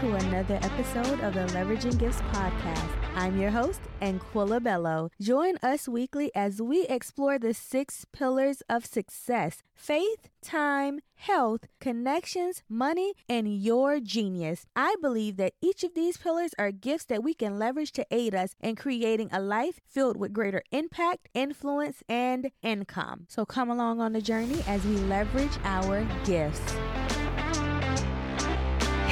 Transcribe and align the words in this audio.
to 0.00 0.14
another 0.14 0.58
episode 0.60 1.20
of 1.20 1.32
the 1.32 1.46
Leveraging 1.54 1.98
Gifts 1.98 2.20
podcast. 2.30 2.86
I'm 3.14 3.40
your 3.40 3.50
host, 3.50 3.80
Anquilla 4.02 4.62
Bellow. 4.62 5.08
Join 5.18 5.56
us 5.62 5.88
weekly 5.88 6.30
as 6.34 6.60
we 6.60 6.84
explore 6.86 7.38
the 7.38 7.54
six 7.54 8.04
pillars 8.12 8.62
of 8.68 8.84
success 8.84 9.62
faith, 9.74 10.28
time, 10.42 11.00
health, 11.14 11.60
connections, 11.80 12.62
money, 12.68 13.14
and 13.26 13.56
your 13.56 13.98
genius. 13.98 14.66
I 14.76 14.96
believe 15.00 15.38
that 15.38 15.54
each 15.62 15.82
of 15.82 15.94
these 15.94 16.18
pillars 16.18 16.50
are 16.58 16.72
gifts 16.72 17.06
that 17.06 17.22
we 17.22 17.32
can 17.32 17.58
leverage 17.58 17.92
to 17.92 18.06
aid 18.10 18.34
us 18.34 18.54
in 18.60 18.76
creating 18.76 19.30
a 19.32 19.40
life 19.40 19.80
filled 19.88 20.18
with 20.18 20.34
greater 20.34 20.62
impact, 20.72 21.30
influence, 21.32 22.02
and 22.06 22.50
income. 22.62 23.24
So 23.30 23.46
come 23.46 23.70
along 23.70 24.02
on 24.02 24.12
the 24.12 24.20
journey 24.20 24.62
as 24.66 24.84
we 24.84 24.96
leverage 24.96 25.56
our 25.64 26.06
gifts. 26.26 26.74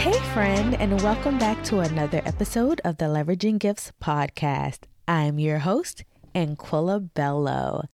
Hey, 0.05 0.21
friend, 0.35 0.75
and 0.75 1.01
welcome 1.01 1.39
back 1.39 1.65
to 1.65 1.81
another 1.81 2.21
episode 2.27 2.79
of 2.85 2.99
the 2.99 3.07
Leveraging 3.07 3.59
Gifts 3.59 3.91
podcast. 4.03 4.81
I'm 5.09 5.39
your 5.39 5.61
host, 5.61 6.05
Anquilla 6.35 7.09
Bellow. 7.15 7.87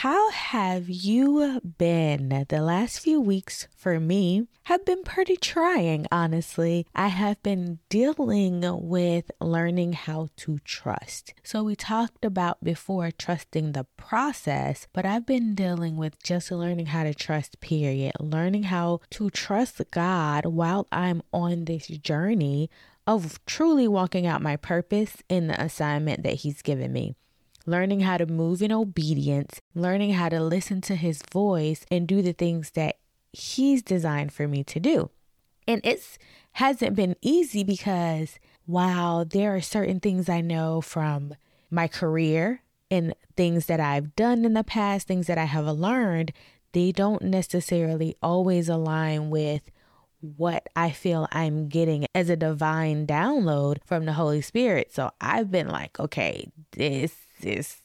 How 0.00 0.30
have 0.30 0.90
you 0.90 1.58
been? 1.78 2.44
The 2.50 2.60
last 2.60 3.00
few 3.00 3.18
weeks 3.18 3.66
for 3.74 3.98
me 3.98 4.46
have 4.64 4.84
been 4.84 5.02
pretty 5.04 5.38
trying, 5.38 6.06
honestly. 6.12 6.86
I 6.94 7.08
have 7.08 7.42
been 7.42 7.78
dealing 7.88 8.60
with 8.62 9.30
learning 9.40 9.94
how 9.94 10.28
to 10.36 10.58
trust. 10.66 11.32
So, 11.42 11.62
we 11.64 11.76
talked 11.76 12.26
about 12.26 12.62
before 12.62 13.10
trusting 13.10 13.72
the 13.72 13.86
process, 13.96 14.86
but 14.92 15.06
I've 15.06 15.24
been 15.24 15.54
dealing 15.54 15.96
with 15.96 16.22
just 16.22 16.50
learning 16.50 16.86
how 16.86 17.04
to 17.04 17.14
trust, 17.14 17.58
period. 17.60 18.12
Learning 18.20 18.64
how 18.64 19.00
to 19.12 19.30
trust 19.30 19.80
God 19.92 20.44
while 20.44 20.86
I'm 20.92 21.22
on 21.32 21.64
this 21.64 21.86
journey 21.86 22.68
of 23.06 23.42
truly 23.46 23.88
walking 23.88 24.26
out 24.26 24.42
my 24.42 24.56
purpose 24.56 25.22
in 25.30 25.46
the 25.46 25.58
assignment 25.58 26.22
that 26.22 26.34
He's 26.34 26.60
given 26.60 26.92
me 26.92 27.14
learning 27.66 28.00
how 28.00 28.16
to 28.16 28.26
move 28.26 28.62
in 28.62 28.72
obedience, 28.72 29.60
learning 29.74 30.12
how 30.12 30.28
to 30.28 30.40
listen 30.40 30.80
to 30.82 30.94
his 30.94 31.22
voice 31.30 31.84
and 31.90 32.06
do 32.06 32.22
the 32.22 32.32
things 32.32 32.70
that 32.70 32.96
he's 33.32 33.82
designed 33.82 34.32
for 34.32 34.48
me 34.48 34.64
to 34.64 34.80
do. 34.80 35.10
And 35.68 35.80
it's 35.84 36.18
hasn't 36.52 36.96
been 36.96 37.16
easy 37.20 37.64
because 37.64 38.38
while 38.64 39.24
there 39.24 39.54
are 39.54 39.60
certain 39.60 40.00
things 40.00 40.28
I 40.28 40.40
know 40.40 40.80
from 40.80 41.34
my 41.70 41.88
career 41.88 42.62
and 42.90 43.14
things 43.36 43.66
that 43.66 43.80
I've 43.80 44.16
done 44.16 44.44
in 44.44 44.54
the 44.54 44.64
past, 44.64 45.06
things 45.06 45.26
that 45.26 45.36
I 45.36 45.44
have 45.44 45.66
learned, 45.66 46.32
they 46.72 46.92
don't 46.92 47.22
necessarily 47.22 48.16
always 48.22 48.68
align 48.68 49.28
with 49.28 49.70
what 50.20 50.66
I 50.74 50.90
feel 50.90 51.28
I'm 51.30 51.68
getting 51.68 52.06
as 52.14 52.30
a 52.30 52.36
divine 52.36 53.06
download 53.06 53.78
from 53.84 54.06
the 54.06 54.14
Holy 54.14 54.40
Spirit. 54.40 54.92
So 54.92 55.10
I've 55.20 55.50
been 55.50 55.68
like, 55.68 56.00
okay, 56.00 56.50
this 56.72 57.25
is 57.44 57.76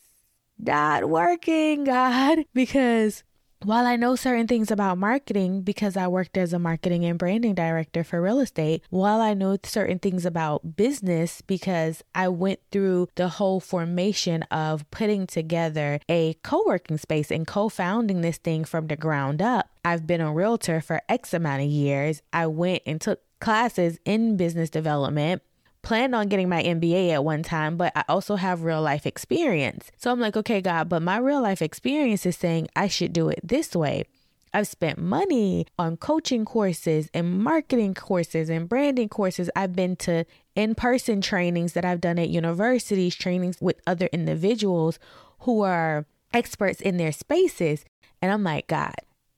not 0.57 1.09
working, 1.09 1.83
God, 1.85 2.45
because 2.53 3.23
while 3.63 3.85
I 3.85 3.95
know 3.95 4.15
certain 4.15 4.47
things 4.47 4.71
about 4.71 4.97
marketing 4.97 5.61
because 5.61 5.95
I 5.95 6.07
worked 6.07 6.35
as 6.35 6.51
a 6.51 6.59
marketing 6.59 7.05
and 7.05 7.19
branding 7.19 7.53
director 7.53 8.03
for 8.03 8.21
real 8.21 8.39
estate, 8.39 8.83
while 8.89 9.21
I 9.21 9.35
know 9.35 9.57
certain 9.63 9.99
things 9.99 10.25
about 10.25 10.75
business 10.75 11.41
because 11.41 12.03
I 12.15 12.27
went 12.27 12.59
through 12.71 13.09
the 13.15 13.29
whole 13.29 13.59
formation 13.59 14.43
of 14.43 14.89
putting 14.89 15.27
together 15.27 15.99
a 16.09 16.33
co 16.43 16.63
working 16.65 16.97
space 16.97 17.29
and 17.31 17.45
co 17.45 17.69
founding 17.69 18.21
this 18.21 18.37
thing 18.37 18.65
from 18.65 18.87
the 18.87 18.95
ground 18.95 19.41
up, 19.41 19.69
I've 19.85 20.07
been 20.07 20.21
a 20.21 20.33
realtor 20.33 20.81
for 20.81 21.01
X 21.07 21.33
amount 21.33 21.61
of 21.61 21.69
years. 21.69 22.21
I 22.33 22.47
went 22.47 22.81
and 22.85 22.99
took 22.99 23.21
classes 23.39 23.99
in 24.05 24.37
business 24.37 24.69
development 24.69 25.41
planned 25.81 26.13
on 26.15 26.27
getting 26.27 26.49
my 26.49 26.63
MBA 26.63 27.11
at 27.11 27.23
one 27.23 27.43
time, 27.43 27.77
but 27.77 27.91
I 27.95 28.03
also 28.07 28.35
have 28.35 28.63
real 28.63 28.81
life 28.81 29.05
experience. 29.05 29.91
So 29.97 30.11
I'm 30.11 30.19
like, 30.19 30.37
okay, 30.37 30.61
God, 30.61 30.89
but 30.89 31.01
my 31.01 31.17
real 31.17 31.41
life 31.41 31.61
experience 31.61 32.25
is 32.25 32.37
saying 32.37 32.67
I 32.75 32.87
should 32.87 33.13
do 33.13 33.29
it 33.29 33.39
this 33.43 33.75
way. 33.75 34.05
I've 34.53 34.67
spent 34.67 34.97
money 34.97 35.65
on 35.79 35.97
coaching 35.97 36.43
courses 36.43 37.09
and 37.13 37.41
marketing 37.41 37.93
courses 37.93 38.49
and 38.49 38.67
branding 38.67 39.07
courses. 39.07 39.49
I've 39.55 39.75
been 39.75 39.95
to 39.97 40.25
in 40.55 40.75
person 40.75 41.21
trainings 41.21 41.73
that 41.73 41.85
I've 41.85 42.01
done 42.01 42.19
at 42.19 42.29
universities, 42.29 43.15
trainings 43.15 43.61
with 43.61 43.79
other 43.87 44.09
individuals 44.11 44.99
who 45.41 45.61
are 45.61 46.05
experts 46.33 46.81
in 46.81 46.97
their 46.97 47.13
spaces. 47.13 47.85
And 48.21 48.31
I'm 48.31 48.43
like, 48.43 48.67
God, 48.67 48.95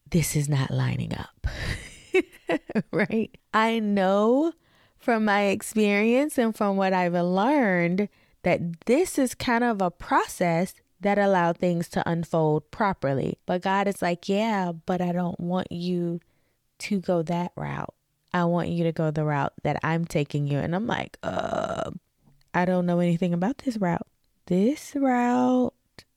this 0.09 0.35
is 0.35 0.49
not 0.49 0.71
lining 0.71 1.13
up. 1.15 1.47
right? 2.91 3.35
I 3.53 3.79
know 3.79 4.53
from 5.03 5.25
my 5.25 5.43
experience 5.43 6.37
and 6.37 6.55
from 6.55 6.77
what 6.77 6.93
I've 6.93 7.13
learned 7.13 8.07
that 8.43 8.85
this 8.85 9.19
is 9.19 9.35
kind 9.35 9.63
of 9.63 9.81
a 9.81 9.91
process 9.91 10.73
that 11.01 11.19
allow 11.19 11.51
things 11.51 11.89
to 11.89 12.09
unfold 12.09 12.71
properly. 12.71 13.37
But 13.45 13.61
God 13.61 13.87
is 13.87 14.01
like, 14.01 14.29
yeah, 14.29 14.71
but 14.71 15.01
I 15.01 15.11
don't 15.11 15.39
want 15.39 15.71
you 15.71 16.21
to 16.79 16.99
go 16.99 17.21
that 17.23 17.51
route. 17.55 17.93
I 18.33 18.45
want 18.45 18.69
you 18.69 18.85
to 18.85 18.91
go 18.91 19.11
the 19.11 19.25
route 19.25 19.53
that 19.63 19.79
I'm 19.83 20.05
taking 20.05 20.47
you. 20.47 20.57
And 20.57 20.73
I'm 20.73 20.87
like, 20.87 21.17
uh, 21.21 21.91
I 22.53 22.65
don't 22.65 22.85
know 22.85 22.99
anything 22.99 23.33
about 23.33 23.59
this 23.59 23.77
route. 23.77 24.07
This 24.45 24.93
route 24.95 25.73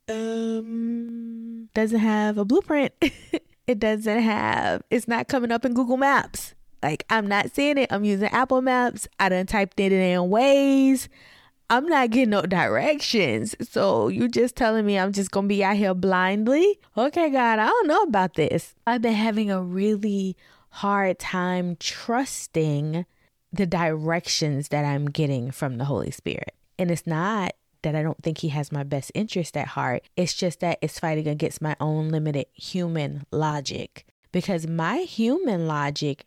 um 0.08 1.68
doesn't 1.74 1.98
have 1.98 2.38
a 2.38 2.44
blueprint. 2.44 2.92
it 3.66 3.78
doesn't 3.80 4.20
have 4.20 4.82
it's 4.90 5.08
not 5.08 5.28
coming 5.28 5.50
up 5.50 5.64
in 5.64 5.74
Google 5.74 5.96
Maps. 5.96 6.54
Like 6.86 7.04
I'm 7.10 7.26
not 7.26 7.52
seeing 7.52 7.78
it. 7.78 7.92
I'm 7.92 8.04
using 8.04 8.28
Apple 8.28 8.62
Maps. 8.62 9.08
I 9.18 9.28
done 9.28 9.46
typed 9.46 9.80
it 9.80 9.90
in 9.90 10.30
ways. 10.30 11.08
I'm 11.68 11.86
not 11.86 12.10
getting 12.10 12.30
no 12.30 12.42
directions. 12.42 13.56
So 13.68 14.06
you 14.06 14.28
just 14.28 14.54
telling 14.54 14.86
me 14.86 14.96
I'm 14.96 15.10
just 15.10 15.32
gonna 15.32 15.48
be 15.48 15.64
out 15.64 15.74
here 15.74 15.94
blindly? 15.94 16.78
Okay, 16.96 17.28
God, 17.28 17.58
I 17.58 17.66
don't 17.66 17.88
know 17.88 18.02
about 18.02 18.34
this. 18.34 18.76
I've 18.86 19.02
been 19.02 19.14
having 19.14 19.50
a 19.50 19.60
really 19.60 20.36
hard 20.70 21.18
time 21.18 21.76
trusting 21.80 23.04
the 23.52 23.66
directions 23.66 24.68
that 24.68 24.84
I'm 24.84 25.06
getting 25.06 25.50
from 25.50 25.78
the 25.78 25.86
Holy 25.86 26.12
Spirit. 26.12 26.54
And 26.78 26.92
it's 26.92 27.06
not 27.06 27.54
that 27.82 27.96
I 27.96 28.02
don't 28.04 28.22
think 28.22 28.38
he 28.38 28.50
has 28.50 28.70
my 28.70 28.84
best 28.84 29.10
interest 29.12 29.56
at 29.56 29.66
heart. 29.68 30.04
It's 30.16 30.34
just 30.34 30.60
that 30.60 30.78
it's 30.80 31.00
fighting 31.00 31.26
against 31.26 31.60
my 31.60 31.74
own 31.80 32.10
limited 32.10 32.46
human 32.52 33.24
logic. 33.32 34.06
Because 34.30 34.68
my 34.68 34.98
human 34.98 35.66
logic 35.66 36.26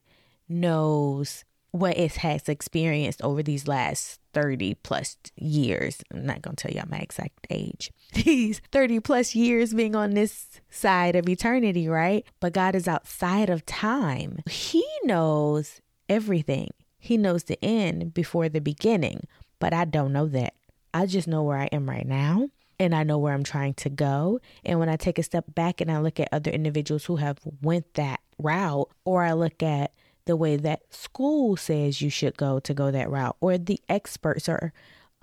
knows 0.50 1.46
what 1.72 1.98
it 1.98 2.16
has 2.18 2.50
experienced 2.50 3.22
over 3.22 3.44
these 3.44 3.68
last 3.68 4.20
30 4.34 4.76
plus 4.76 5.18
years. 5.36 6.02
I'm 6.12 6.26
not 6.26 6.42
going 6.42 6.56
to 6.56 6.68
tell 6.68 6.76
y'all 6.76 6.90
my 6.90 6.98
exact 6.98 7.46
age. 7.50 7.92
These 8.14 8.62
30 8.72 9.00
plus 9.02 9.36
years 9.36 9.74
being 9.74 9.96
on 9.96 10.12
this 10.12 10.62
side 10.70 11.16
of 11.16 11.30
eternity, 11.30 11.88
right? 11.88 12.26
But 12.40 12.54
God 12.54 12.74
is 12.74 12.88
outside 12.88 13.50
of 13.50 13.66
time. 13.66 14.40
He 14.50 14.84
knows 15.04 15.80
everything. 16.08 16.72
He 16.98 17.18
knows 17.18 17.44
the 17.44 17.64
end 17.64 18.14
before 18.14 18.50
the 18.50 18.62
beginning, 18.62 19.28
but 19.60 19.74
I 19.74 19.86
don't 19.86 20.12
know 20.12 20.28
that. 20.28 20.56
I 20.94 21.06
just 21.06 21.28
know 21.28 21.44
where 21.44 21.58
I 21.58 21.70
am 21.72 21.88
right 21.88 22.06
now 22.06 22.50
and 22.80 22.96
I 22.96 23.04
know 23.04 23.18
where 23.18 23.34
I'm 23.34 23.44
trying 23.44 23.76
to 23.76 23.90
go. 23.90 24.40
And 24.66 24.80
when 24.80 24.90
I 24.90 24.96
take 24.96 25.20
a 25.20 25.24
step 25.24 25.46
back 25.54 25.82
and 25.82 25.92
I 25.92 26.00
look 26.00 26.20
at 26.20 26.30
other 26.32 26.50
individuals 26.50 27.06
who 27.06 27.18
have 27.18 27.38
went 27.62 27.94
that 27.94 28.22
route 28.40 28.90
or 29.06 29.24
I 29.24 29.34
look 29.34 29.62
at 29.62 29.92
the 30.30 30.36
way 30.36 30.56
that 30.56 30.94
school 30.94 31.58
says 31.58 32.04
you 32.04 32.10
should 32.12 32.38
go 32.38 32.60
to 32.60 32.72
go 32.72 32.92
that 32.92 33.10
route, 33.10 33.36
or 33.42 33.58
the 33.58 33.80
experts 33.90 34.48
or 34.48 34.72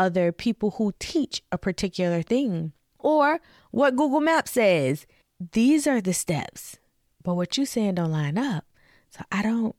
other 0.01 0.33
people 0.33 0.73
who 0.73 0.93
teach 0.99 1.45
a 1.53 1.57
particular 1.57 2.23
thing, 2.23 2.73
or 2.99 3.39
what 3.71 3.95
Google 3.95 4.21
Maps 4.21 4.51
says. 4.51 5.07
These 5.53 5.87
are 5.87 6.01
the 6.01 6.13
steps, 6.13 6.79
but 7.23 7.37
what 7.37 7.57
you're 7.57 7.67
saying 7.67 7.95
don't 7.95 8.11
line 8.11 8.37
up. 8.37 8.65
So 9.11 9.21
I 9.31 9.43
don't 9.43 9.77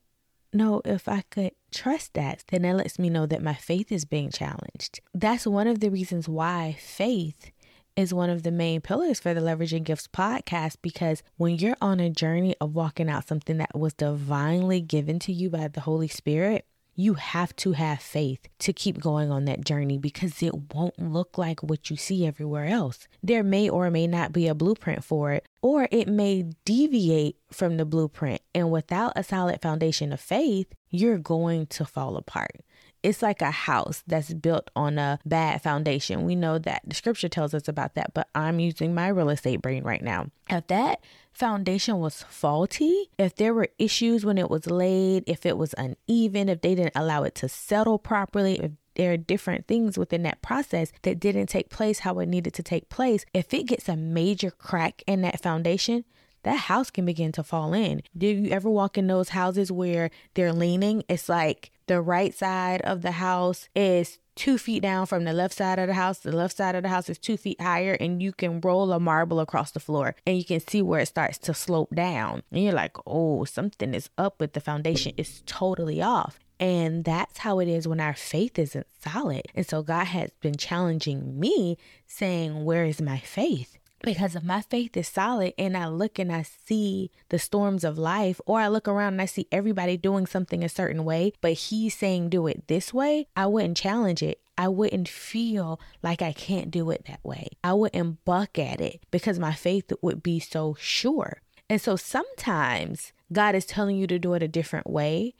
know 0.53 0.81
if 0.85 1.09
I 1.09 1.23
could 1.29 1.51
trust 1.71 2.13
that. 2.13 2.45
Then 2.47 2.61
that 2.61 2.77
lets 2.77 2.97
me 2.97 3.09
know 3.09 3.25
that 3.25 3.43
my 3.43 3.53
faith 3.53 3.91
is 3.91 4.05
being 4.05 4.29
challenged. 4.29 5.01
That's 5.13 5.45
one 5.45 5.67
of 5.67 5.81
the 5.81 5.89
reasons 5.89 6.29
why 6.29 6.77
faith 6.79 7.51
is 7.97 8.13
one 8.13 8.29
of 8.29 8.43
the 8.43 8.51
main 8.51 8.79
pillars 8.79 9.19
for 9.19 9.33
the 9.33 9.41
Leveraging 9.41 9.83
Gifts 9.83 10.07
podcast 10.07 10.77
because 10.83 11.23
when 11.35 11.55
you're 11.55 11.75
on 11.81 11.99
a 11.99 12.11
journey 12.11 12.55
of 12.61 12.75
walking 12.75 13.09
out 13.09 13.27
something 13.27 13.57
that 13.57 13.77
was 13.77 13.93
divinely 13.93 14.79
given 14.79 15.17
to 15.19 15.33
you 15.33 15.49
by 15.49 15.67
the 15.67 15.81
Holy 15.81 16.07
Spirit, 16.07 16.65
you 16.95 17.15
have 17.15 17.55
to 17.55 17.73
have 17.73 17.99
faith 17.99 18.47
to 18.59 18.71
keep 18.71 18.99
going 18.99 19.31
on 19.31 19.45
that 19.45 19.65
journey 19.65 19.97
because 19.97 20.41
it 20.43 20.73
won't 20.73 20.99
look 20.99 21.37
like 21.37 21.61
what 21.61 21.89
you 21.89 21.97
see 21.97 22.25
everywhere 22.25 22.65
else. 22.65 23.07
There 23.23 23.43
may 23.43 23.67
or 23.67 23.89
may 23.89 24.05
not 24.05 24.31
be 24.31 24.47
a 24.47 24.55
blueprint 24.55 25.03
for 25.03 25.31
it, 25.31 25.47
or 25.61 25.87
it 25.91 26.07
may 26.07 26.51
deviate 26.65 27.37
from 27.51 27.77
the 27.77 27.85
blueprint. 27.85 28.41
And 28.53 28.71
without 28.71 29.13
a 29.15 29.23
solid 29.23 29.61
foundation 29.61 30.13
of 30.13 30.19
faith, 30.19 30.67
you're 30.89 31.19
going 31.19 31.67
to 31.67 31.85
fall 31.85 32.15
apart. 32.15 32.61
It's 33.03 33.21
like 33.21 33.41
a 33.41 33.51
house 33.51 34.03
that's 34.07 34.33
built 34.33 34.69
on 34.75 34.97
a 34.97 35.19
bad 35.25 35.61
foundation. 35.61 36.25
We 36.25 36.35
know 36.35 36.57
that 36.59 36.81
the 36.85 36.95
scripture 36.95 37.29
tells 37.29 37.53
us 37.53 37.67
about 37.67 37.95
that, 37.95 38.13
but 38.13 38.27
I'm 38.35 38.59
using 38.59 38.93
my 38.93 39.07
real 39.07 39.29
estate 39.29 39.61
brain 39.61 39.83
right 39.83 40.01
now. 40.01 40.27
If 40.49 40.67
that 40.67 41.01
foundation 41.31 41.99
was 41.99 42.23
faulty, 42.23 43.09
if 43.17 43.35
there 43.35 43.53
were 43.53 43.69
issues 43.77 44.25
when 44.25 44.37
it 44.37 44.49
was 44.49 44.67
laid, 44.67 45.23
if 45.27 45.45
it 45.45 45.57
was 45.57 45.75
uneven, 45.77 46.49
if 46.49 46.61
they 46.61 46.75
didn't 46.75 46.95
allow 46.95 47.23
it 47.23 47.35
to 47.35 47.49
settle 47.49 47.99
properly, 47.99 48.59
if 48.59 48.71
there 48.95 49.13
are 49.13 49.17
different 49.17 49.67
things 49.67 49.97
within 49.97 50.23
that 50.23 50.41
process 50.41 50.91
that 51.03 51.19
didn't 51.19 51.47
take 51.47 51.69
place 51.69 51.99
how 51.99 52.17
it 52.17 52.27
needed 52.27 52.53
to 52.55 52.63
take 52.63 52.89
place. 52.89 53.25
If 53.31 53.53
it 53.53 53.67
gets 53.67 53.87
a 53.87 53.95
major 53.95 54.49
crack 54.49 55.03
in 55.05 55.21
that 55.21 55.39
foundation, 55.39 56.03
that 56.41 56.61
house 56.61 56.89
can 56.89 57.05
begin 57.05 57.31
to 57.33 57.43
fall 57.43 57.73
in. 57.73 58.01
Do 58.17 58.25
you 58.25 58.49
ever 58.49 58.69
walk 58.69 58.97
in 58.97 59.05
those 59.05 59.29
houses 59.29 59.71
where 59.71 60.09
they're 60.33 60.53
leaning? 60.53 61.03
It's 61.07 61.29
like 61.29 61.71
the 61.87 62.01
right 62.01 62.33
side 62.33 62.81
of 62.81 63.01
the 63.01 63.11
house 63.11 63.69
is 63.75 64.19
two 64.35 64.57
feet 64.57 64.83
down 64.83 65.05
from 65.05 65.23
the 65.23 65.33
left 65.33 65.55
side 65.55 65.79
of 65.79 65.87
the 65.87 65.93
house. 65.93 66.19
The 66.19 66.35
left 66.35 66.55
side 66.55 66.75
of 66.75 66.83
the 66.83 66.89
house 66.89 67.09
is 67.09 67.17
two 67.17 67.37
feet 67.37 67.59
higher, 67.59 67.93
and 67.93 68.21
you 68.21 68.31
can 68.31 68.61
roll 68.61 68.91
a 68.91 68.99
marble 68.99 69.39
across 69.39 69.71
the 69.71 69.79
floor 69.79 70.15
and 70.25 70.37
you 70.37 70.45
can 70.45 70.59
see 70.59 70.81
where 70.81 71.01
it 71.01 71.07
starts 71.07 71.37
to 71.39 71.53
slope 71.53 71.93
down. 71.93 72.43
And 72.51 72.63
you're 72.63 72.73
like, 72.73 72.95
oh, 73.05 73.45
something 73.45 73.93
is 73.93 74.09
up 74.17 74.39
with 74.39 74.53
the 74.53 74.59
foundation. 74.59 75.13
It's 75.17 75.41
totally 75.45 76.01
off. 76.01 76.39
And 76.59 77.03
that's 77.03 77.39
how 77.39 77.59
it 77.59 77.67
is 77.67 77.87
when 77.87 77.99
our 77.99 78.15
faith 78.15 78.57
isn't 78.57 78.87
solid. 78.99 79.43
And 79.53 79.67
so 79.67 79.83
God 79.83 80.05
has 80.05 80.31
been 80.41 80.55
challenging 80.55 81.39
me, 81.39 81.77
saying, 82.07 82.65
Where 82.65 82.83
is 82.85 82.99
my 82.99 83.19
faith? 83.19 83.76
Because 84.01 84.35
if 84.35 84.43
my 84.43 84.61
faith 84.61 84.95
is 84.95 85.07
solid 85.07 85.53
and 85.57 85.75
I 85.75 85.87
look 85.87 86.19
and 86.19 86.31
I 86.31 86.43
see 86.43 87.11
the 87.29 87.39
storms 87.39 87.83
of 87.83 87.97
life, 87.97 88.39
or 88.45 88.59
I 88.59 88.67
look 88.67 88.87
around 88.87 89.13
and 89.13 89.21
I 89.21 89.25
see 89.25 89.47
everybody 89.51 89.97
doing 89.97 90.27
something 90.27 90.63
a 90.63 90.69
certain 90.69 91.03
way, 91.03 91.33
but 91.41 91.53
he's 91.53 91.95
saying 91.95 92.29
do 92.29 92.47
it 92.47 92.67
this 92.67 92.93
way, 92.93 93.27
I 93.35 93.47
wouldn't 93.47 93.77
challenge 93.77 94.21
it. 94.21 94.39
I 94.57 94.67
wouldn't 94.67 95.07
feel 95.07 95.79
like 96.01 96.21
I 96.21 96.31
can't 96.31 96.71
do 96.71 96.89
it 96.89 97.05
that 97.05 97.23
way. 97.23 97.49
I 97.63 97.73
wouldn't 97.73 98.23
buck 98.25 98.57
at 98.57 98.81
it 98.81 99.01
because 99.11 99.37
my 99.37 99.53
faith 99.53 99.91
would 100.01 100.23
be 100.23 100.39
so 100.39 100.75
sure. 100.79 101.41
And 101.69 101.81
so 101.81 101.95
sometimes 101.95 103.13
God 103.31 103.55
is 103.55 103.65
telling 103.65 103.97
you 103.97 104.07
to 104.07 104.17
do 104.17 104.33
it 104.33 104.41
a 104.41 104.47
different 104.47 104.89
way 104.89 105.33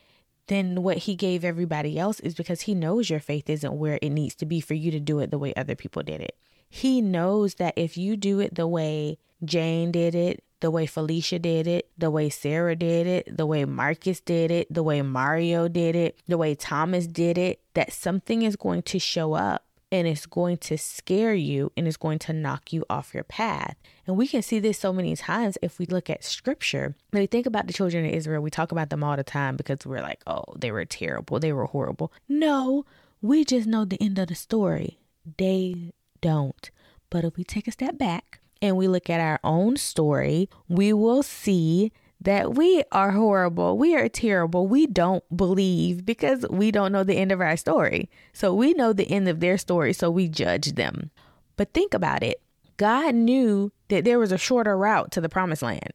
than 0.48 0.84
what 0.84 1.00
he 1.00 1.16
gave 1.16 1.44
everybody 1.44 1.98
else 1.98 2.20
is 2.22 2.36
because 2.36 2.62
he 2.62 2.76
knows 2.76 3.10
your 3.10 3.20
faith 3.20 3.50
isn't 3.50 3.78
where 3.78 4.00
it 4.02 4.10
needs 4.10 4.36
to 4.36 4.46
be 4.46 4.62
for 4.62 4.74
you 4.74 4.92
to 4.92 5.00
do 5.00 5.20
it 5.20 5.32
the 5.32 5.38
way 5.38 5.54
other 5.56 5.76
people 5.76 6.04
did 6.04 6.22
it. 6.22 6.38
He 6.70 7.02
knows 7.02 7.56
that 7.56 7.74
if 7.78 7.98
you 7.98 8.18
do 8.18 8.40
it 8.40 8.56
the 8.56 8.68
way 8.68 9.18
Jane 9.44 9.92
did 9.92 10.16
it, 10.16 10.44
the 10.60 10.72
way 10.72 10.86
Felicia 10.86 11.40
did 11.40 11.68
it, 11.68 11.90
the 11.98 12.10
way 12.10 12.30
Sarah 12.30 12.76
did 12.76 13.06
it, 13.06 13.38
the 13.38 13.46
way 13.46 13.66
Marcus 13.66 14.20
did 14.20 14.52
it, 14.52 14.74
the 14.74 14.84
way 14.84 15.02
Mario 15.02 15.68
did 15.68 15.96
it, 15.96 16.20
the 16.28 16.38
way 16.38 16.56
Thomas 16.56 17.08
did 17.08 17.38
it, 17.38 17.62
that 17.74 17.94
something 17.94 18.42
is 18.42 18.56
going 18.56 18.82
to 18.84 19.00
show 19.00 19.34
up 19.34 19.66
and 19.92 20.08
it's 20.08 20.26
going 20.26 20.58
to 20.58 20.78
scare 20.78 21.34
you 21.34 21.72
and 21.78 21.88
it's 21.88 21.98
going 21.98 22.20
to 22.20 22.34
knock 22.34 22.74
you 22.74 22.84
off 22.90 23.14
your 23.14 23.24
path. 23.24 23.76
And 24.06 24.18
we 24.18 24.28
can 24.28 24.42
see 24.42 24.60
this 24.60 24.80
so 24.80 24.92
many 24.92 25.16
times 25.16 25.58
if 25.62 25.80
we 25.80 25.86
look 25.86 26.10
at 26.10 26.24
scripture. 26.24 26.96
When 27.12 27.22
we 27.22 27.28
think 27.28 27.46
about 27.46 27.68
the 27.68 27.74
children 27.74 28.06
of 28.06 28.12
Israel, 28.12 28.42
we 28.42 28.50
talk 28.50 28.72
about 28.72 28.90
them 28.90 29.04
all 29.04 29.16
the 29.16 29.24
time 29.24 29.56
because 29.56 29.86
we're 29.86 30.02
like, 30.02 30.22
oh, 30.28 30.44
they 30.58 30.72
were 30.72 30.86
terrible, 30.86 31.40
they 31.40 31.54
were 31.54 31.66
horrible. 31.66 32.12
No, 32.28 32.86
we 33.22 33.46
just 33.46 33.68
know 33.68 33.86
the 33.86 34.02
end 34.02 34.18
of 34.20 34.28
the 34.28 34.36
story. 34.36 35.00
They 35.38 35.94
don't. 36.22 36.70
But 37.10 37.24
if 37.24 37.38
we 37.38 37.44
take 37.44 37.68
a 37.68 37.72
step 37.72 37.98
back 37.98 38.40
and 38.62 38.76
we 38.76 38.88
look 38.88 39.10
at 39.10 39.22
our 39.22 39.40
own 39.44 39.78
story, 39.78 40.50
we 40.68 40.94
will 40.94 41.24
see 41.24 41.92
that 42.20 42.56
we 42.56 42.84
are 42.92 43.12
horrible, 43.12 43.78
we 43.78 43.96
are 43.96 44.10
terrible, 44.10 44.68
we 44.68 44.88
don't 44.88 45.24
believe 45.36 46.06
because 46.06 46.46
we 46.50 46.72
don't 46.72 46.92
know 46.92 47.04
the 47.04 47.18
end 47.18 47.32
of 47.32 47.42
our 47.42 47.56
story. 47.56 48.10
So 48.34 48.54
we 48.54 48.74
know 48.74 48.92
the 48.92 49.10
end 49.10 49.28
of 49.28 49.40
their 49.40 49.58
story, 49.58 49.94
so 49.94 50.10
we 50.10 50.28
judge 50.28 50.74
them. 50.74 51.12
But 51.56 51.74
think 51.74 51.94
about 51.94 52.24
it 52.24 52.42
God 52.78 53.16
knew 53.16 53.72
that 53.90 54.06
there 54.06 54.20
was 54.20 54.32
a 54.32 54.38
shorter 54.38 54.78
route 54.78 55.12
to 55.12 55.22
the 55.22 55.30
promised 55.30 55.64
land. 55.64 55.92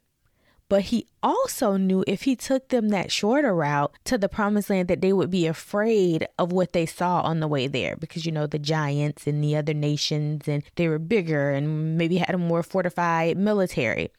But 0.73 0.85
he 0.85 1.07
also 1.23 1.77
knew 1.77 2.03
if 2.07 2.23
he 2.23 2.35
took 2.35 2.69
them 2.71 2.89
that 2.89 3.13
shorter 3.13 3.55
route 3.55 3.93
to 4.05 4.17
the 4.17 4.27
promised 4.27 4.71
land 4.71 4.89
that 4.89 5.03
they 5.03 5.13
would 5.13 5.31
be 5.31 5.47
afraid 5.47 6.27
of 6.39 6.51
what 6.51 6.73
they 6.73 6.87
saw 6.87 7.21
on 7.21 7.41
the 7.41 7.47
way 7.47 7.67
there 7.67 7.95
because 7.95 8.25
you 8.25 8.33
know 8.33 8.47
the 8.47 8.59
giants 8.59 9.27
and 9.27 9.45
the 9.45 9.55
other 9.55 9.75
nations 9.75 10.49
and 10.49 10.63
they 10.77 10.89
were 10.89 10.99
bigger 10.99 11.51
and 11.51 11.99
maybe 11.99 12.17
had 12.17 12.35
a 12.35 12.39
more 12.39 12.63
fortified 12.63 13.37
military. 13.37 14.13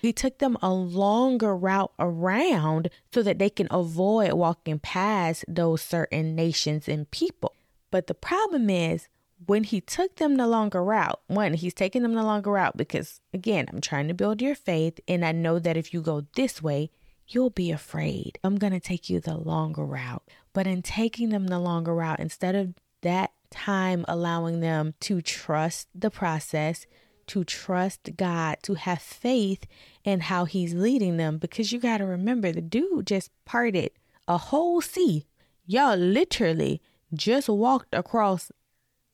He 0.00 0.10
took 0.14 0.38
them 0.38 0.56
a 0.62 0.72
longer 0.72 1.54
route 1.54 1.92
around 1.98 2.88
so 3.12 3.22
that 3.22 3.38
they 3.38 3.50
can 3.50 3.68
avoid 3.70 4.32
walking 4.32 4.78
past 4.78 5.44
those 5.46 5.82
certain 5.82 6.34
nations 6.34 6.88
and 6.88 7.10
people. 7.10 7.54
But 7.90 8.06
the 8.06 8.14
problem 8.14 8.70
is, 8.70 9.06
when 9.46 9.64
he 9.64 9.80
took 9.80 10.16
them 10.16 10.36
the 10.36 10.46
longer 10.46 10.82
route, 10.82 11.20
one, 11.26 11.54
he's 11.54 11.74
taking 11.74 12.02
them 12.02 12.14
the 12.14 12.22
longer 12.22 12.52
route 12.52 12.76
because, 12.76 13.20
again, 13.32 13.66
I'm 13.72 13.80
trying 13.80 14.08
to 14.08 14.14
build 14.14 14.42
your 14.42 14.54
faith. 14.54 15.00
And 15.08 15.24
I 15.24 15.32
know 15.32 15.58
that 15.58 15.76
if 15.76 15.94
you 15.94 16.02
go 16.02 16.26
this 16.34 16.62
way, 16.62 16.90
you'll 17.26 17.50
be 17.50 17.70
afraid. 17.70 18.38
I'm 18.44 18.56
going 18.56 18.72
to 18.72 18.80
take 18.80 19.08
you 19.08 19.20
the 19.20 19.36
longer 19.36 19.84
route. 19.84 20.22
But 20.52 20.66
in 20.66 20.82
taking 20.82 21.30
them 21.30 21.46
the 21.46 21.58
longer 21.58 21.94
route, 21.94 22.20
instead 22.20 22.54
of 22.54 22.74
that 23.02 23.32
time 23.50 24.04
allowing 24.08 24.60
them 24.60 24.94
to 25.00 25.22
trust 25.22 25.88
the 25.94 26.10
process, 26.10 26.86
to 27.28 27.44
trust 27.44 28.10
God, 28.16 28.58
to 28.62 28.74
have 28.74 29.00
faith 29.00 29.66
in 30.04 30.20
how 30.20 30.44
He's 30.44 30.74
leading 30.74 31.16
them. 31.16 31.38
Because 31.38 31.72
you 31.72 31.78
got 31.78 31.98
to 31.98 32.04
remember, 32.04 32.52
the 32.52 32.60
dude 32.60 33.06
just 33.06 33.30
parted 33.44 33.92
a 34.28 34.36
whole 34.36 34.80
sea. 34.80 35.26
Y'all 35.66 35.96
literally 35.96 36.82
just 37.14 37.48
walked 37.48 37.94
across 37.94 38.50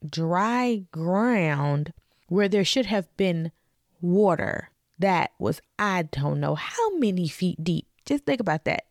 dry 0.09 0.85
ground 0.91 1.93
where 2.29 2.49
there 2.49 2.65
should 2.65 2.87
have 2.87 3.15
been 3.17 3.53
water 4.01 4.71
that 4.99 5.33
was, 5.39 5.61
I 5.79 6.03
don't 6.03 6.41
know 6.41 6.55
how 6.55 6.97
many 6.97 7.29
feet 7.29 7.63
deep. 7.63 7.87
Just 8.05 8.25
think 8.25 8.41
about 8.41 8.65
that. 8.65 8.85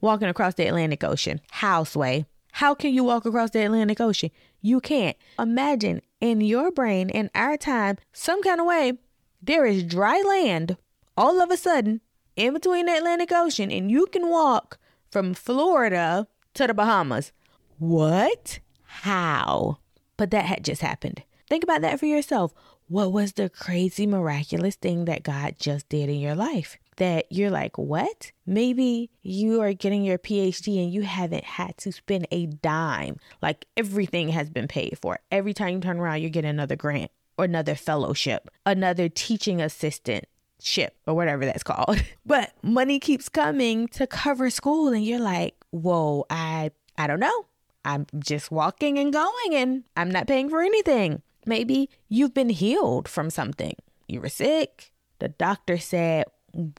Walking 0.00 0.28
across 0.28 0.54
the 0.54 0.66
Atlantic 0.66 1.04
Ocean, 1.04 1.40
houseway. 1.50 2.26
How 2.52 2.74
can 2.74 2.92
you 2.92 3.04
walk 3.04 3.24
across 3.24 3.50
the 3.50 3.64
Atlantic 3.64 4.00
Ocean? 4.00 4.30
You 4.60 4.80
can't. 4.80 5.16
Imagine 5.38 6.02
in 6.20 6.40
your 6.40 6.70
brain, 6.70 7.10
in 7.10 7.30
our 7.34 7.56
time, 7.56 7.98
some 8.12 8.42
kind 8.42 8.60
of 8.60 8.66
way, 8.66 8.94
there 9.42 9.66
is 9.66 9.82
dry 9.82 10.22
land 10.26 10.76
all 11.16 11.40
of 11.40 11.50
a 11.50 11.56
sudden 11.56 12.00
in 12.36 12.52
between 12.52 12.86
the 12.86 12.96
Atlantic 12.96 13.30
Ocean, 13.32 13.70
and 13.70 13.90
you 13.90 14.06
can 14.06 14.28
walk 14.28 14.78
from 15.10 15.34
Florida 15.34 16.26
to 16.54 16.66
the 16.66 16.74
Bahamas. 16.74 17.32
What? 17.78 18.60
How? 18.84 19.78
But 20.16 20.30
that 20.30 20.46
had 20.46 20.64
just 20.64 20.82
happened. 20.82 21.22
Think 21.48 21.64
about 21.64 21.82
that 21.82 22.00
for 22.00 22.06
yourself. 22.06 22.54
What 22.88 23.12
was 23.12 23.32
the 23.32 23.48
crazy, 23.48 24.06
miraculous 24.06 24.76
thing 24.76 25.06
that 25.06 25.22
God 25.22 25.56
just 25.58 25.88
did 25.88 26.08
in 26.08 26.20
your 26.20 26.34
life? 26.34 26.76
that 26.96 27.26
you're 27.30 27.50
like, 27.50 27.76
what? 27.78 28.32
Maybe 28.46 29.10
you 29.22 29.60
are 29.62 29.72
getting 29.72 30.04
your 30.04 30.18
PhD 30.18 30.82
and 30.82 30.92
you 30.92 31.02
haven't 31.02 31.44
had 31.44 31.76
to 31.78 31.92
spend 31.92 32.26
a 32.30 32.46
dime. 32.46 33.18
Like 33.42 33.66
everything 33.76 34.28
has 34.30 34.50
been 34.50 34.68
paid 34.68 34.98
for. 35.00 35.18
Every 35.30 35.54
time 35.54 35.74
you 35.74 35.80
turn 35.80 35.98
around, 35.98 36.20
you're 36.20 36.30
getting 36.30 36.50
another 36.50 36.76
grant 36.76 37.10
or 37.36 37.44
another 37.44 37.74
fellowship, 37.74 38.48
another 38.64 39.08
teaching 39.08 39.60
assistant 39.60 40.26
ship 40.60 40.96
or 41.06 41.14
whatever 41.14 41.44
that's 41.44 41.62
called. 41.62 42.02
But 42.26 42.54
money 42.62 43.00
keeps 43.00 43.28
coming 43.28 43.86
to 43.88 44.06
cover 44.06 44.48
school 44.48 44.88
and 44.88 45.04
you're 45.04 45.20
like, 45.20 45.54
"Whoa, 45.70 46.24
I 46.30 46.70
I 46.96 47.06
don't 47.06 47.20
know. 47.20 47.46
I'm 47.84 48.06
just 48.18 48.50
walking 48.50 48.98
and 48.98 49.12
going 49.12 49.54
and 49.54 49.84
I'm 49.96 50.10
not 50.10 50.26
paying 50.26 50.48
for 50.48 50.62
anything." 50.62 51.22
Maybe 51.46 51.90
you've 52.08 52.34
been 52.34 52.48
healed 52.48 53.08
from 53.08 53.30
something. 53.30 53.74
You 54.08 54.20
were 54.20 54.28
sick. 54.28 54.92
The 55.18 55.28
doctor 55.28 55.78
said, 55.78 56.24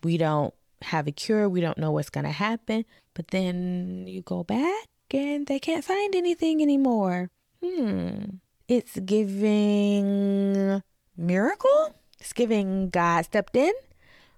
we 0.04 0.18
don't 0.18 0.54
have 0.82 1.08
a 1.08 1.12
cure, 1.12 1.48
we 1.50 1.62
don't 1.62 1.78
know 1.78 1.92
what's 1.92 2.10
going 2.10 2.26
to 2.26 2.32
happen. 2.32 2.86
But 3.14 3.30
then 3.30 4.06
you 4.08 4.22
go 4.22 4.44
back 4.44 4.88
and 5.12 5.48
they 5.48 5.60
can't 5.60 5.84
find 5.86 6.16
anything 6.16 6.62
anymore. 6.62 7.30
Hmm. 7.64 8.38
It's 8.68 9.00
giving 9.00 10.82
miracle? 11.16 11.96
It's 12.20 12.34
giving 12.34 12.90
God 12.90 13.26
stepped 13.26 13.56
in, 13.56 13.74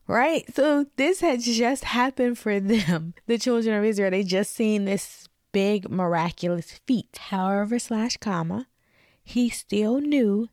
right? 0.06 0.44
So 0.54 0.86
this 0.98 1.22
had 1.22 1.42
just 1.42 1.86
happened 1.86 2.38
for 2.38 2.60
them, 2.60 3.14
the 3.26 3.38
children 3.38 3.78
of 3.78 3.86
Israel. 3.86 4.12
They 4.12 4.24
just 4.24 4.54
seen 4.54 4.86
this 4.86 5.28
big 5.58 5.90
miraculous 5.90 6.80
feat. 6.86 7.18
However, 7.18 7.80
slash 7.80 8.18
comma, 8.18 8.68
he 9.24 9.50
still 9.50 10.00
knew 10.00 10.50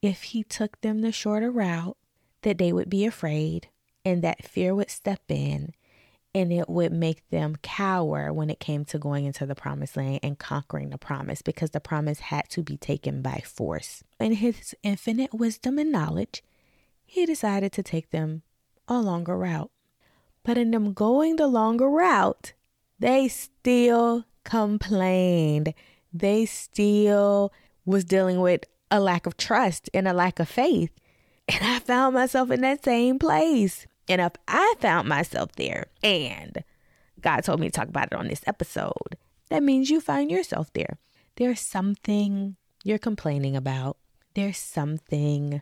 if 0.00 0.22
he 0.22 0.42
took 0.42 0.80
them 0.80 1.02
the 1.02 1.12
shorter 1.12 1.50
route 1.50 1.98
that 2.40 2.56
they 2.56 2.72
would 2.72 2.88
be 2.88 3.04
afraid 3.04 3.68
and 4.02 4.24
that 4.24 4.48
fear 4.48 4.74
would 4.74 4.90
step 4.90 5.20
in 5.28 5.74
and 6.34 6.50
it 6.50 6.70
would 6.70 6.90
make 6.90 7.28
them 7.28 7.56
cower 7.60 8.32
when 8.32 8.48
it 8.48 8.58
came 8.58 8.86
to 8.86 8.98
going 8.98 9.26
into 9.26 9.44
the 9.44 9.54
promised 9.54 9.94
land 9.94 10.20
and 10.22 10.38
conquering 10.38 10.88
the 10.88 10.96
promise 10.96 11.42
because 11.42 11.72
the 11.72 11.78
promise 11.78 12.20
had 12.20 12.48
to 12.48 12.62
be 12.62 12.78
taken 12.78 13.20
by 13.20 13.42
force. 13.44 14.04
In 14.18 14.32
his 14.32 14.74
infinite 14.82 15.34
wisdom 15.34 15.78
and 15.78 15.92
knowledge, 15.92 16.42
he 17.04 17.26
decided 17.26 17.72
to 17.72 17.82
take 17.82 18.08
them 18.08 18.40
a 18.88 19.02
longer 19.02 19.36
route. 19.36 19.70
But 20.42 20.56
in 20.56 20.70
them 20.70 20.94
going 20.94 21.36
the 21.36 21.46
longer 21.46 21.90
route, 21.90 22.54
they 22.98 23.28
still 23.28 24.24
complained. 24.46 25.74
they 26.12 26.46
still 26.46 27.52
was 27.84 28.04
dealing 28.04 28.40
with 28.40 28.64
a 28.90 28.98
lack 28.98 29.26
of 29.26 29.36
trust 29.36 29.90
and 29.92 30.08
a 30.08 30.14
lack 30.14 30.38
of 30.40 30.48
faith. 30.48 30.90
And 31.48 31.62
I 31.62 31.78
found 31.80 32.14
myself 32.14 32.50
in 32.50 32.62
that 32.62 32.82
same 32.84 33.18
place. 33.18 33.86
And 34.08 34.20
if 34.20 34.32
I 34.48 34.74
found 34.80 35.08
myself 35.08 35.52
there 35.56 35.86
and 36.02 36.64
God 37.20 37.42
told 37.42 37.60
me 37.60 37.66
to 37.66 37.72
talk 37.72 37.88
about 37.88 38.08
it 38.12 38.14
on 38.14 38.28
this 38.28 38.42
episode, 38.46 39.18
that 39.50 39.62
means 39.62 39.90
you 39.90 40.00
find 40.00 40.30
yourself 40.30 40.72
there. 40.72 40.98
There's 41.36 41.60
something 41.60 42.56
you're 42.82 42.98
complaining 42.98 43.56
about. 43.56 43.98
There's 44.34 44.58
something 44.58 45.60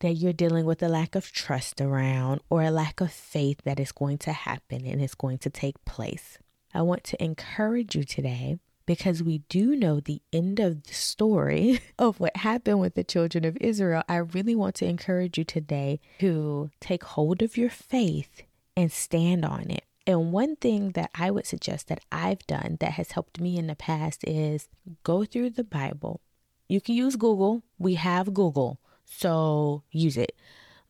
that 0.00 0.12
you're 0.12 0.32
dealing 0.32 0.66
with 0.66 0.82
a 0.82 0.88
lack 0.88 1.14
of 1.14 1.32
trust 1.32 1.80
around 1.80 2.40
or 2.50 2.62
a 2.62 2.70
lack 2.70 3.00
of 3.00 3.12
faith 3.12 3.60
that 3.64 3.80
is 3.80 3.92
going 3.92 4.18
to 4.18 4.32
happen 4.32 4.84
and 4.86 5.02
is 5.02 5.14
going 5.14 5.38
to 5.38 5.50
take 5.50 5.84
place. 5.84 6.38
I 6.78 6.82
want 6.82 7.02
to 7.04 7.20
encourage 7.20 7.96
you 7.96 8.04
today 8.04 8.60
because 8.86 9.20
we 9.20 9.38
do 9.48 9.74
know 9.74 9.98
the 9.98 10.22
end 10.32 10.60
of 10.60 10.84
the 10.84 10.94
story 10.94 11.80
of 11.98 12.20
what 12.20 12.36
happened 12.36 12.78
with 12.78 12.94
the 12.94 13.02
children 13.02 13.44
of 13.44 13.56
Israel. 13.56 14.04
I 14.08 14.18
really 14.18 14.54
want 14.54 14.76
to 14.76 14.86
encourage 14.86 15.38
you 15.38 15.42
today 15.42 15.98
to 16.20 16.70
take 16.78 17.02
hold 17.02 17.42
of 17.42 17.56
your 17.56 17.68
faith 17.68 18.44
and 18.76 18.92
stand 18.92 19.44
on 19.44 19.72
it. 19.72 19.86
And 20.06 20.30
one 20.30 20.54
thing 20.54 20.92
that 20.92 21.10
I 21.16 21.32
would 21.32 21.46
suggest 21.46 21.88
that 21.88 21.98
I've 22.12 22.46
done 22.46 22.76
that 22.78 22.92
has 22.92 23.10
helped 23.10 23.40
me 23.40 23.58
in 23.58 23.66
the 23.66 23.74
past 23.74 24.22
is 24.22 24.68
go 25.02 25.24
through 25.24 25.50
the 25.50 25.64
Bible. 25.64 26.20
You 26.68 26.80
can 26.80 26.94
use 26.94 27.16
Google. 27.16 27.64
We 27.80 27.96
have 27.96 28.32
Google, 28.32 28.78
so 29.04 29.82
use 29.90 30.16
it. 30.16 30.36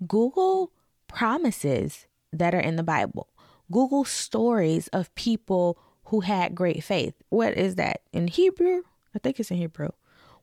Google 0.07 0.71
promises 1.07 2.07
that 2.31 2.55
are 2.55 2.61
in 2.61 2.77
the 2.77 2.83
Bible. 2.83 3.29
Google 3.71 4.05
stories 4.05 4.89
of 4.89 5.15
people 5.15 5.79
who 6.05 6.21
had 6.21 6.55
great 6.55 6.83
faith. 6.83 7.15
What 7.29 7.57
is 7.57 7.75
that 7.77 8.03
in 8.13 8.29
Hebrew? 8.29 8.83
I 9.15 9.19
think 9.19 9.39
it's 9.39 9.51
in 9.51 9.59
Hebrew. 9.59 9.91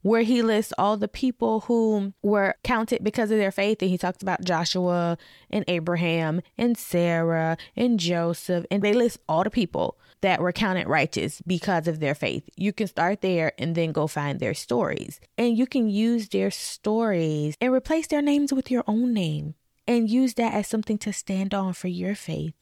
Where 0.01 0.21
he 0.21 0.43
lists 0.43 0.71
all 0.77 0.97
the 0.97 1.07
people 1.07 1.61
who 1.61 2.13
were 2.21 2.55
counted 2.63 3.03
because 3.03 3.31
of 3.31 3.39
their 3.39 3.51
faith. 3.51 3.81
And 3.81 3.89
he 3.89 3.97
talks 3.97 4.21
about 4.21 4.43
Joshua 4.43 5.17
and 5.49 5.65
Abraham 5.67 6.41
and 6.59 6.77
Sarah 6.77 7.57
and 7.75 7.99
Joseph. 7.99 8.67
And 8.69 8.83
they 8.83 8.93
list 8.93 9.17
all 9.27 9.43
the 9.43 9.49
people 9.49 9.97
that 10.21 10.41
were 10.41 10.51
counted 10.51 10.87
righteous 10.87 11.41
because 11.47 11.87
of 11.87 11.99
their 11.99 12.13
faith. 12.13 12.47
You 12.55 12.71
can 12.71 12.85
start 12.85 13.21
there 13.21 13.53
and 13.57 13.73
then 13.73 13.91
go 13.91 14.05
find 14.05 14.39
their 14.39 14.53
stories. 14.53 15.19
And 15.39 15.57
you 15.57 15.65
can 15.65 15.89
use 15.89 16.29
their 16.29 16.51
stories 16.51 17.55
and 17.59 17.73
replace 17.73 18.05
their 18.05 18.21
names 18.21 18.53
with 18.53 18.69
your 18.69 18.83
own 18.85 19.11
name 19.11 19.55
and 19.87 20.09
use 20.09 20.35
that 20.35 20.53
as 20.53 20.67
something 20.67 20.99
to 20.99 21.13
stand 21.13 21.55
on 21.55 21.73
for 21.73 21.87
your 21.87 22.13
faith. 22.13 22.53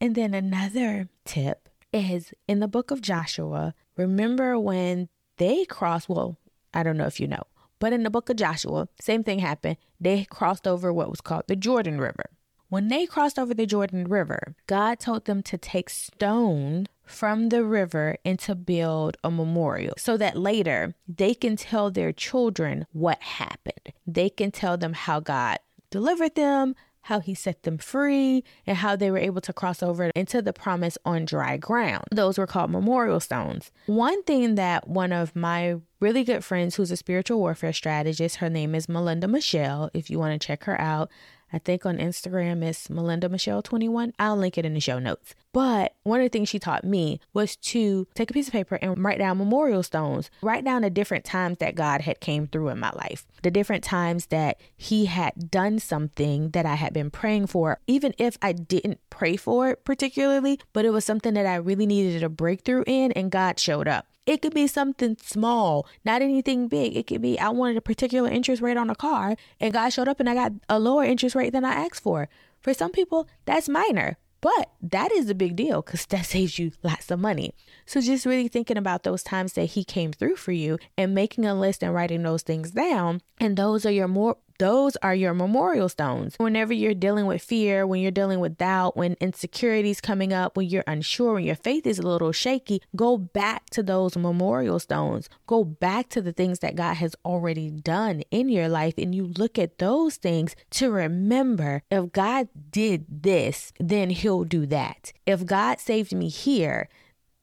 And 0.00 0.14
then 0.14 0.34
another 0.34 1.08
tip 1.24 1.68
is 1.92 2.32
in 2.46 2.60
the 2.60 2.68
book 2.68 2.90
of 2.90 3.00
Joshua. 3.00 3.74
Remember 3.96 4.58
when 4.58 5.08
they 5.38 5.64
crossed, 5.64 6.08
well, 6.08 6.36
I 6.72 6.82
don't 6.82 6.96
know 6.96 7.06
if 7.06 7.18
you 7.18 7.26
know, 7.26 7.42
but 7.78 7.92
in 7.92 8.02
the 8.02 8.10
book 8.10 8.28
of 8.28 8.36
Joshua, 8.36 8.88
same 9.00 9.24
thing 9.24 9.38
happened. 9.40 9.76
They 10.00 10.24
crossed 10.24 10.66
over 10.66 10.92
what 10.92 11.10
was 11.10 11.20
called 11.20 11.44
the 11.48 11.56
Jordan 11.56 12.00
River. 12.00 12.26
When 12.68 12.88
they 12.88 13.06
crossed 13.06 13.38
over 13.38 13.54
the 13.54 13.66
Jordan 13.66 14.04
River, 14.04 14.54
God 14.66 15.00
told 15.00 15.24
them 15.24 15.42
to 15.44 15.56
take 15.56 15.88
stone 15.88 16.86
from 17.02 17.48
the 17.48 17.64
river 17.64 18.18
and 18.26 18.38
to 18.40 18.54
build 18.54 19.16
a 19.24 19.30
memorial 19.30 19.94
so 19.96 20.18
that 20.18 20.36
later 20.36 20.94
they 21.08 21.32
can 21.32 21.56
tell 21.56 21.90
their 21.90 22.12
children 22.12 22.86
what 22.92 23.22
happened. 23.22 23.94
They 24.06 24.28
can 24.28 24.50
tell 24.50 24.76
them 24.76 24.92
how 24.92 25.20
God 25.20 25.58
delivered 25.90 26.34
them, 26.34 26.74
how 27.08 27.20
he 27.20 27.32
set 27.32 27.62
them 27.62 27.78
free, 27.78 28.44
and 28.66 28.76
how 28.76 28.94
they 28.94 29.10
were 29.10 29.16
able 29.16 29.40
to 29.40 29.50
cross 29.50 29.82
over 29.82 30.10
into 30.14 30.42
the 30.42 30.52
promise 30.52 30.98
on 31.06 31.24
dry 31.24 31.56
ground. 31.56 32.04
Those 32.12 32.36
were 32.36 32.46
called 32.46 32.70
memorial 32.70 33.18
stones. 33.18 33.72
One 33.86 34.22
thing 34.24 34.56
that 34.56 34.86
one 34.86 35.10
of 35.10 35.34
my 35.34 35.76
really 36.00 36.22
good 36.22 36.44
friends, 36.44 36.76
who's 36.76 36.90
a 36.90 36.98
spiritual 36.98 37.38
warfare 37.38 37.72
strategist, 37.72 38.36
her 38.36 38.50
name 38.50 38.74
is 38.74 38.90
Melinda 38.90 39.26
Michelle. 39.26 39.90
If 39.94 40.10
you 40.10 40.18
want 40.18 40.38
to 40.38 40.46
check 40.46 40.64
her 40.64 40.78
out, 40.78 41.10
I 41.52 41.58
think 41.58 41.86
on 41.86 41.98
Instagram 41.98 42.62
it's 42.62 42.90
Melinda 42.90 43.28
Michelle 43.28 43.62
21. 43.62 44.12
I'll 44.18 44.36
link 44.36 44.58
it 44.58 44.64
in 44.64 44.74
the 44.74 44.80
show 44.80 44.98
notes. 44.98 45.34
But 45.52 45.94
one 46.02 46.20
of 46.20 46.24
the 46.24 46.28
things 46.28 46.48
she 46.48 46.58
taught 46.58 46.84
me 46.84 47.20
was 47.32 47.56
to 47.56 48.06
take 48.14 48.30
a 48.30 48.34
piece 48.34 48.48
of 48.48 48.52
paper 48.52 48.76
and 48.76 49.02
write 49.02 49.18
down 49.18 49.38
memorial 49.38 49.82
stones, 49.82 50.30
write 50.42 50.64
down 50.64 50.82
the 50.82 50.90
different 50.90 51.24
times 51.24 51.58
that 51.58 51.74
God 51.74 52.02
had 52.02 52.20
came 52.20 52.46
through 52.46 52.68
in 52.68 52.78
my 52.78 52.90
life, 52.90 53.26
the 53.42 53.50
different 53.50 53.82
times 53.82 54.26
that 54.26 54.60
he 54.76 55.06
had 55.06 55.50
done 55.50 55.78
something 55.78 56.50
that 56.50 56.66
I 56.66 56.74
had 56.74 56.92
been 56.92 57.10
praying 57.10 57.46
for, 57.46 57.80
even 57.86 58.14
if 58.18 58.36
I 58.42 58.52
didn't 58.52 59.00
pray 59.10 59.36
for 59.36 59.70
it 59.70 59.84
particularly, 59.84 60.60
but 60.72 60.84
it 60.84 60.90
was 60.90 61.04
something 61.04 61.34
that 61.34 61.46
I 61.46 61.56
really 61.56 61.86
needed 61.86 62.22
a 62.22 62.28
breakthrough 62.28 62.84
in 62.86 63.12
and 63.12 63.30
God 63.30 63.58
showed 63.58 63.88
up. 63.88 64.06
It 64.28 64.42
could 64.42 64.52
be 64.52 64.66
something 64.66 65.16
small, 65.22 65.86
not 66.04 66.20
anything 66.20 66.68
big. 66.68 66.94
It 66.94 67.06
could 67.06 67.22
be 67.22 67.40
I 67.40 67.48
wanted 67.48 67.78
a 67.78 67.80
particular 67.80 68.28
interest 68.28 68.60
rate 68.60 68.76
on 68.76 68.90
a 68.90 68.94
car 68.94 69.36
and 69.58 69.72
God 69.72 69.88
showed 69.88 70.06
up 70.06 70.20
and 70.20 70.28
I 70.28 70.34
got 70.34 70.52
a 70.68 70.78
lower 70.78 71.02
interest 71.02 71.34
rate 71.34 71.54
than 71.54 71.64
I 71.64 71.72
asked 71.72 72.02
for. 72.02 72.28
For 72.60 72.74
some 72.74 72.90
people, 72.92 73.26
that's 73.46 73.70
minor, 73.70 74.18
but 74.42 74.70
that 74.82 75.12
is 75.12 75.30
a 75.30 75.34
big 75.34 75.56
deal 75.56 75.80
because 75.80 76.04
that 76.04 76.26
saves 76.34 76.58
you 76.58 76.72
lots 76.82 77.10
of 77.10 77.18
money. 77.18 77.54
So 77.86 78.02
just 78.02 78.26
really 78.26 78.48
thinking 78.48 78.76
about 78.76 79.02
those 79.02 79.22
times 79.22 79.54
that 79.54 79.70
he 79.70 79.82
came 79.82 80.12
through 80.12 80.36
for 80.36 80.52
you 80.52 80.78
and 80.98 81.14
making 81.14 81.46
a 81.46 81.58
list 81.58 81.82
and 81.82 81.94
writing 81.94 82.22
those 82.22 82.42
things 82.42 82.72
down. 82.72 83.22
And 83.40 83.56
those 83.56 83.86
are 83.86 83.90
your 83.90 84.08
more 84.08 84.36
those 84.58 84.96
are 84.96 85.14
your 85.14 85.34
memorial 85.34 85.88
stones. 85.88 86.34
Whenever 86.36 86.72
you're 86.72 86.94
dealing 86.94 87.26
with 87.26 87.42
fear, 87.42 87.86
when 87.86 88.00
you're 88.00 88.10
dealing 88.10 88.40
with 88.40 88.58
doubt, 88.58 88.96
when 88.96 89.16
insecurities 89.20 90.00
coming 90.00 90.32
up, 90.32 90.56
when 90.56 90.68
you're 90.68 90.84
unsure, 90.86 91.34
when 91.34 91.44
your 91.44 91.54
faith 91.54 91.86
is 91.86 91.98
a 91.98 92.06
little 92.06 92.32
shaky, 92.32 92.82
go 92.96 93.16
back 93.16 93.70
to 93.70 93.82
those 93.82 94.16
memorial 94.16 94.78
stones. 94.80 95.28
Go 95.46 95.62
back 95.64 96.08
to 96.10 96.20
the 96.20 96.32
things 96.32 96.58
that 96.58 96.74
God 96.74 96.94
has 96.94 97.14
already 97.24 97.70
done 97.70 98.22
in 98.30 98.48
your 98.48 98.68
life 98.68 98.94
and 98.98 99.14
you 99.14 99.32
look 99.38 99.58
at 99.58 99.78
those 99.78 100.16
things 100.16 100.56
to 100.70 100.90
remember 100.90 101.82
if 101.90 102.12
God 102.12 102.48
did 102.70 103.06
this, 103.08 103.72
then 103.78 104.10
he'll 104.10 104.44
do 104.44 104.66
that. 104.66 105.12
If 105.24 105.46
God 105.46 105.78
saved 105.78 106.12
me 106.12 106.28
here, 106.28 106.88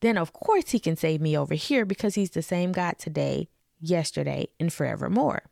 then 0.02 0.18
of 0.18 0.34
course 0.34 0.72
he 0.72 0.80
can 0.80 0.98
save 0.98 1.22
me 1.22 1.38
over 1.38 1.54
here 1.54 1.86
because 1.86 2.16
he's 2.16 2.32
the 2.32 2.42
same 2.42 2.74
God 2.74 2.98
today, 3.00 3.48
yesterday, 3.80 4.50
and 4.60 4.72
forevermore. 4.72 5.44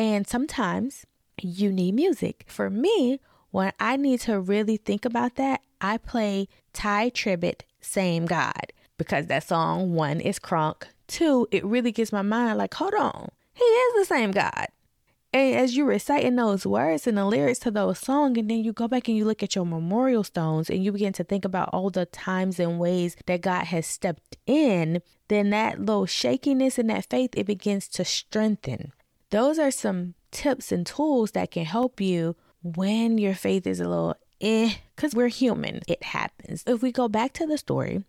And 0.00 0.26
sometimes 0.26 1.04
you 1.42 1.72
need 1.72 1.94
music. 1.94 2.44
For 2.46 2.70
me, 2.70 3.20
when 3.50 3.72
I 3.80 3.96
need 3.96 4.20
to 4.20 4.40
really 4.40 4.76
think 4.76 5.04
about 5.04 5.36
that, 5.36 5.60
I 5.80 5.98
play 5.98 6.48
Tye 6.72 7.10
Tribbett, 7.10 7.62
Same 7.80 8.26
God, 8.26 8.72
because 8.98 9.26
that 9.26 9.44
song, 9.44 9.94
one, 9.94 10.20
is 10.20 10.38
crunk. 10.38 10.84
Two, 11.06 11.48
it 11.50 11.64
really 11.64 11.90
gets 11.90 12.12
my 12.12 12.22
mind 12.22 12.58
like, 12.58 12.74
hold 12.74 12.94
on, 12.94 13.30
he 13.54 13.64
is 13.64 13.94
the 13.94 14.14
same 14.14 14.30
God. 14.30 14.68
And 15.32 15.54
as 15.54 15.76
you're 15.76 15.86
reciting 15.86 16.34
those 16.34 16.66
words 16.66 17.06
and 17.06 17.16
the 17.16 17.24
lyrics 17.24 17.60
to 17.60 17.70
those 17.70 18.00
songs, 18.00 18.36
and 18.36 18.50
then 18.50 18.64
you 18.64 18.72
go 18.72 18.88
back 18.88 19.06
and 19.06 19.16
you 19.16 19.24
look 19.24 19.44
at 19.44 19.54
your 19.54 19.64
memorial 19.64 20.24
stones 20.24 20.68
and 20.68 20.84
you 20.84 20.90
begin 20.90 21.12
to 21.14 21.24
think 21.24 21.44
about 21.44 21.70
all 21.72 21.88
the 21.88 22.06
times 22.06 22.58
and 22.58 22.80
ways 22.80 23.16
that 23.26 23.40
God 23.40 23.66
has 23.66 23.86
stepped 23.86 24.36
in, 24.46 25.02
then 25.28 25.50
that 25.50 25.78
little 25.78 26.06
shakiness 26.06 26.78
and 26.78 26.90
that 26.90 27.08
faith, 27.08 27.30
it 27.36 27.46
begins 27.46 27.86
to 27.88 28.04
strengthen. 28.04 28.92
Those 29.30 29.60
are 29.60 29.70
some 29.70 30.14
tips 30.30 30.72
and 30.72 30.86
tools 30.86 31.32
that 31.32 31.50
can 31.50 31.64
help 31.64 32.00
you 32.00 32.36
when 32.62 33.18
your 33.18 33.34
faith 33.34 33.66
is 33.66 33.80
a 33.80 33.88
little 33.88 34.16
eh, 34.40 34.74
because 34.96 35.14
we're 35.14 35.28
human. 35.28 35.80
It 35.88 36.02
happens. 36.02 36.64
If 36.66 36.82
we 36.82 36.92
go 36.92 37.08
back 37.08 37.32
to 37.34 37.46
the 37.46 37.58
story 37.58 38.04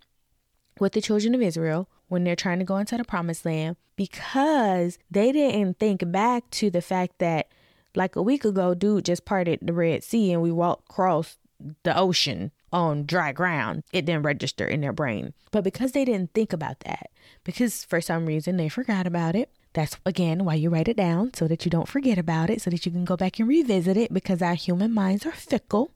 with 0.79 0.93
the 0.93 1.01
children 1.01 1.35
of 1.35 1.41
Israel, 1.41 1.89
when 2.07 2.23
they're 2.23 2.35
trying 2.35 2.59
to 2.59 2.65
go 2.65 2.77
into 2.77 2.97
the 2.97 3.03
promised 3.03 3.45
land, 3.45 3.77
because 3.95 4.97
they 5.09 5.31
didn't 5.31 5.79
think 5.79 6.11
back 6.11 6.49
to 6.51 6.69
the 6.69 6.81
fact 6.81 7.19
that, 7.19 7.47
like 7.95 8.15
a 8.15 8.21
week 8.21 8.43
ago, 8.43 8.73
dude 8.73 9.05
just 9.05 9.25
parted 9.25 9.59
the 9.61 9.73
Red 9.73 10.03
Sea 10.03 10.33
and 10.33 10.41
we 10.41 10.51
walked 10.51 10.89
across 10.89 11.37
the 11.83 11.97
ocean 11.97 12.51
on 12.73 13.05
dry 13.05 13.31
ground, 13.31 13.83
it 13.91 14.05
didn't 14.05 14.23
register 14.23 14.65
in 14.65 14.81
their 14.81 14.93
brain. 14.93 15.33
But 15.51 15.63
because 15.63 15.91
they 15.91 16.05
didn't 16.05 16.33
think 16.33 16.53
about 16.53 16.79
that, 16.81 17.11
because 17.43 17.83
for 17.83 18.01
some 18.01 18.25
reason 18.25 18.57
they 18.57 18.69
forgot 18.69 19.05
about 19.05 19.35
it, 19.35 19.49
that's 19.73 19.97
again 20.05 20.43
why 20.43 20.55
you 20.55 20.69
write 20.69 20.87
it 20.87 20.97
down 20.97 21.33
so 21.33 21.47
that 21.47 21.65
you 21.65 21.71
don't 21.71 21.87
forget 21.87 22.17
about 22.17 22.49
it, 22.49 22.61
so 22.61 22.69
that 22.69 22.85
you 22.85 22.91
can 22.91 23.05
go 23.05 23.17
back 23.17 23.39
and 23.39 23.47
revisit 23.47 23.97
it 23.97 24.13
because 24.13 24.41
our 24.41 24.55
human 24.55 24.93
minds 24.93 25.25
are 25.25 25.31
fickle. 25.31 25.91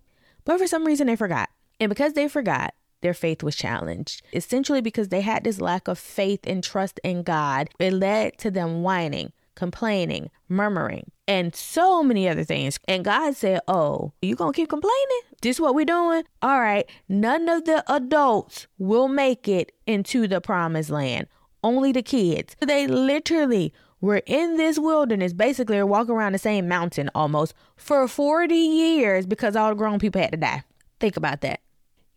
But 0.45 0.59
for 0.59 0.67
some 0.67 0.85
reason, 0.85 1.07
they 1.07 1.15
forgot. 1.15 1.49
And 1.79 1.89
because 1.89 2.13
they 2.13 2.27
forgot, 2.27 2.73
their 3.01 3.13
faith 3.13 3.43
was 3.43 3.55
challenged. 3.55 4.21
Essentially, 4.33 4.81
because 4.81 5.09
they 5.09 5.21
had 5.21 5.43
this 5.43 5.59
lack 5.59 5.87
of 5.87 5.99
faith 5.99 6.39
and 6.45 6.63
trust 6.63 6.99
in 7.03 7.23
God, 7.23 7.69
it 7.79 7.93
led 7.93 8.37
to 8.39 8.49
them 8.49 8.81
whining, 8.81 9.33
complaining, 9.55 10.29
murmuring, 10.47 11.11
and 11.27 11.53
so 11.55 12.01
many 12.01 12.29
other 12.29 12.43
things. 12.43 12.79
And 12.87 13.03
God 13.03 13.35
said, 13.35 13.59
Oh, 13.67 14.13
you 14.21 14.35
gonna 14.35 14.53
keep 14.53 14.69
complaining? 14.69 15.21
This 15.41 15.59
what 15.59 15.75
we're 15.75 15.85
doing? 15.85 16.23
All 16.41 16.59
right, 16.61 16.89
none 17.09 17.49
of 17.49 17.65
the 17.65 17.83
adults 17.91 18.67
will 18.77 19.07
make 19.07 19.47
it 19.47 19.71
into 19.85 20.27
the 20.27 20.39
promised 20.39 20.89
land 20.89 21.27
only 21.65 21.91
the 21.91 22.03
kids. 22.03 22.55
They 22.61 22.87
literally 22.87 23.73
were 23.99 24.21
in 24.25 24.55
this 24.55 24.77
wilderness, 24.77 25.33
basically, 25.33 25.79
or 25.79 25.85
walking 25.85 26.13
around 26.13 26.33
the 26.33 26.37
same 26.37 26.67
mountain 26.67 27.09
almost 27.15 27.53
for 27.75 28.07
40 28.07 28.53
years 28.53 29.25
because 29.25 29.55
all 29.55 29.69
the 29.69 29.75
grown 29.75 29.99
people 29.99 30.21
had 30.21 30.31
to 30.31 30.37
die. 30.37 30.63
Think 30.99 31.17
about 31.17 31.41
that. 31.41 31.61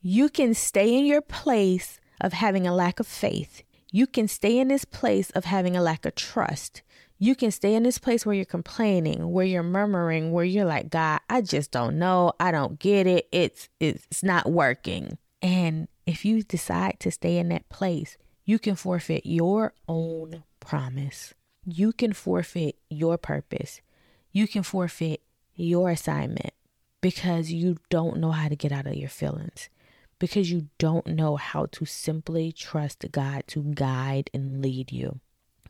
You 0.03 0.29
can 0.29 0.55
stay 0.55 0.97
in 0.97 1.07
your 1.07 1.23
place 1.23 1.99
of 2.21 2.35
having 2.35 2.67
a 2.67 2.75
lack 2.75 3.01
of 3.01 3.07
faith. 3.07 3.63
You 3.91 4.07
can 4.07 4.29
stay 4.29 4.59
in 4.59 4.69
this 4.69 4.85
place 4.85 5.31
of 5.31 5.47
having 5.47 5.77
a 5.77 5.83
lack 5.83 6.05
of 6.05 6.15
trust. 6.15 6.83
You 7.19 7.35
can 7.35 7.51
stay 7.51 7.75
in 7.75 7.83
this 7.83 7.99
place 7.99 8.25
where 8.25 8.35
you're 8.35 8.45
complaining, 8.45 9.33
where 9.33 9.47
you're 9.47 9.63
murmuring, 9.63 10.31
where 10.31 10.45
you're 10.45 10.67
like, 10.67 10.91
God, 10.91 11.21
I 11.29 11.41
just 11.41 11.71
don't 11.71 11.99
know. 11.99 12.33
I 12.39 12.53
don't 12.53 12.79
get 12.79 13.07
it. 13.07 13.29
It's 13.33 13.69
it's 13.81 14.23
not 14.23 14.51
working. 14.51 15.19
And 15.43 15.89
if 16.07 16.25
you 16.25 16.43
decide 16.43 17.01
to 17.01 17.11
stay 17.11 17.39
in 17.39 17.49
that 17.49 17.69
place, 17.71 18.17
you 18.49 18.59
can 18.59 18.77
forfeit 18.77 19.27
your 19.27 19.75
own 19.87 20.43
promise. 20.59 21.35
You 21.67 21.93
can 21.93 22.15
forfeit 22.15 22.77
your 22.89 23.19
purpose. 23.19 23.83
You 24.33 24.49
can 24.49 24.63
forfeit 24.63 25.21
your 25.55 25.91
assignment 25.91 26.55
because 27.03 27.53
you 27.53 27.77
don't 27.91 28.17
know 28.17 28.31
how 28.31 28.49
to 28.49 28.57
get 28.57 28.73
out 28.73 28.87
of 28.87 28.95
your 28.95 29.11
feelings, 29.11 29.69
because 30.19 30.51
you 30.51 30.69
don't 30.79 31.07
know 31.09 31.37
how 31.37 31.67
to 31.73 31.85
simply 31.85 32.51
trust 32.51 33.05
God 33.13 33.45
to 33.49 33.63
guide 33.63 34.31
and 34.33 34.63
lead 34.63 34.93
you, 34.93 35.21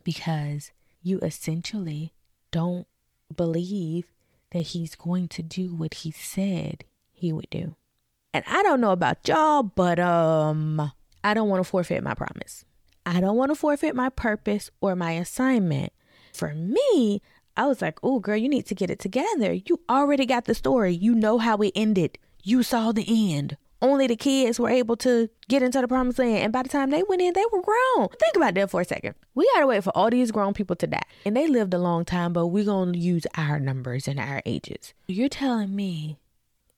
because 0.05 0.71
you 1.03 1.19
essentially 1.19 2.13
don't 2.49 2.87
believe 3.35 4.05
that 4.51 4.67
He's 4.67 4.95
going 4.95 5.27
to 5.27 5.43
do 5.43 5.75
what 5.75 5.95
He 5.95 6.11
said 6.11 6.85
He 7.11 7.33
would 7.33 7.49
do. 7.49 7.75
And 8.33 8.45
I 8.47 8.63
don't 8.63 8.79
know 8.79 8.91
about 8.91 9.27
y'all, 9.27 9.63
but 9.63 9.99
um, 9.99 10.93
I 11.25 11.33
don't 11.33 11.49
want 11.49 11.61
to 11.61 11.69
forfeit 11.69 12.01
my 12.03 12.13
promise. 12.13 12.63
I 13.05 13.21
don't 13.21 13.37
want 13.37 13.51
to 13.51 13.55
forfeit 13.55 13.95
my 13.95 14.09
purpose 14.09 14.69
or 14.81 14.95
my 14.95 15.13
assignment. 15.13 15.93
For 16.33 16.53
me, 16.53 17.21
I 17.57 17.67
was 17.67 17.81
like, 17.81 17.99
oh, 18.03 18.19
girl, 18.19 18.37
you 18.37 18.47
need 18.47 18.65
to 18.67 18.75
get 18.75 18.89
it 18.89 18.99
together. 18.99 19.53
You 19.53 19.81
already 19.89 20.25
got 20.25 20.45
the 20.45 20.53
story. 20.53 20.93
You 20.93 21.13
know 21.13 21.37
how 21.37 21.57
it 21.57 21.73
ended. 21.75 22.17
You 22.43 22.63
saw 22.63 22.91
the 22.91 23.33
end. 23.33 23.57
Only 23.81 24.07
the 24.07 24.15
kids 24.15 24.59
were 24.59 24.69
able 24.69 24.97
to 24.97 25.29
get 25.47 25.63
into 25.63 25.79
the 25.79 25.87
promised 25.87 26.19
land. 26.19 26.43
And 26.43 26.53
by 26.53 26.63
the 26.63 26.69
time 26.69 26.89
they 26.89 27.03
went 27.03 27.21
in, 27.21 27.33
they 27.33 27.45
were 27.51 27.61
grown. 27.61 28.09
Think 28.19 28.35
about 28.35 28.53
that 28.55 28.69
for 28.69 28.81
a 28.81 28.85
second. 28.85 29.15
We 29.35 29.49
got 29.55 29.61
to 29.61 29.67
wait 29.67 29.83
for 29.83 29.95
all 29.95 30.09
these 30.09 30.31
grown 30.31 30.53
people 30.53 30.75
to 30.77 30.87
die. 30.87 31.01
And 31.25 31.35
they 31.35 31.47
lived 31.47 31.73
a 31.73 31.77
long 31.79 32.03
time, 32.03 32.33
but 32.33 32.47
we're 32.47 32.65
going 32.65 32.93
to 32.93 32.99
use 32.99 33.25
our 33.35 33.59
numbers 33.59 34.07
and 34.07 34.19
our 34.19 34.41
ages. 34.45 34.93
You're 35.07 35.29
telling 35.29 35.75
me 35.75 36.17